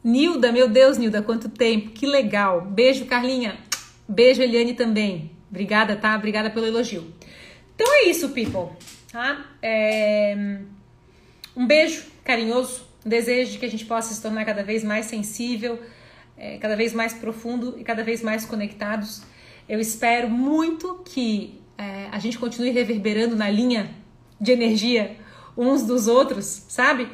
Nilda, 0.04 0.52
meu 0.52 0.70
Deus, 0.70 0.98
Nilda, 0.98 1.22
quanto 1.22 1.50
tempo, 1.50 1.90
que 1.90 2.08
legal. 2.08 2.62
Beijo, 2.62 3.06
Carlinha. 3.06 3.58
Beijo, 4.08 4.42
Eliane 4.42 4.74
também. 4.74 5.32
Obrigada, 5.50 5.96
tá? 5.96 6.16
Obrigada 6.16 6.50
pelo 6.50 6.66
elogio. 6.66 7.14
Então 7.76 7.88
é 7.94 8.10
isso, 8.10 8.30
people. 8.30 8.70
Tá? 9.12 9.46
É... 9.62 10.60
Um 11.56 11.68
beijo 11.68 12.06
carinhoso, 12.24 12.86
um 13.06 13.10
desejo 13.10 13.52
de 13.54 13.58
que 13.58 13.66
a 13.66 13.70
gente 13.70 13.86
possa 13.86 14.14
se 14.14 14.22
tornar 14.22 14.46
cada 14.46 14.64
vez 14.64 14.84
mais 14.84 15.08
sensível, 15.08 15.82
é, 16.38 16.58
cada 16.58 16.76
vez 16.76 16.94
mais 16.94 17.14
profundo 17.14 17.76
e 17.80 17.84
cada 17.84 18.04
vez 18.04 18.22
mais 18.22 18.46
conectados. 18.46 19.24
Eu 19.68 19.80
espero 19.80 20.30
muito 20.30 21.02
que 21.04 21.60
é, 21.78 22.08
a 22.12 22.20
gente 22.20 22.38
continue 22.38 22.70
reverberando 22.70 23.36
na 23.36 23.50
linha 23.50 23.90
de 24.40 24.52
energia 24.52 25.18
uns 25.58 25.84
dos 25.84 26.08
outros, 26.08 26.46
sabe? 26.68 27.10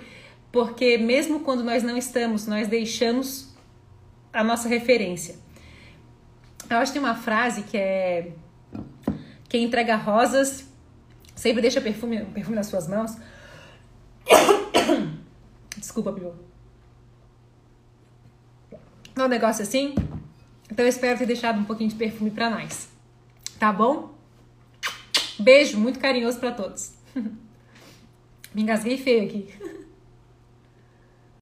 Porque 0.52 0.98
mesmo 0.98 1.40
quando 1.40 1.64
nós 1.64 1.82
não 1.82 1.98
estamos, 1.98 2.46
nós 2.46 2.68
deixamos 2.68 3.54
a 4.32 4.44
nossa 4.44 4.68
referência. 4.68 5.36
Eu 6.70 6.78
acho 6.78 6.92
que 6.92 7.00
tem 7.00 7.08
uma 7.08 7.16
frase 7.16 7.64
que 7.64 7.78
é: 7.78 8.34
Quem 9.48 9.64
entrega 9.64 9.96
rosas 9.96 10.70
sempre 11.36 11.62
deixa 11.62 11.82
perfume, 11.82 12.26
perfume 12.26 12.56
nas 12.56 12.68
suas 12.68 12.88
mãos. 12.88 13.18
Desculpa. 15.78 16.12
Não 19.16 19.24
é 19.24 19.28
um 19.28 19.30
negócio 19.30 19.64
assim? 19.64 19.96
Então 20.72 20.86
eu 20.86 20.90
espero 20.90 21.18
ter 21.18 21.26
deixado 21.26 21.60
um 21.60 21.64
pouquinho 21.66 21.90
de 21.90 21.96
perfume 21.96 22.32
para 22.32 22.50
nós. 22.50 22.90
Tá 23.60 23.72
bom? 23.72 24.14
Beijo 25.40 25.80
muito 25.80 26.00
carinhoso 26.00 26.40
para 26.40 26.52
todos. 26.52 26.94
Me 28.54 28.62
engasguei 28.62 28.98
feio 28.98 29.24
aqui. 29.26 29.48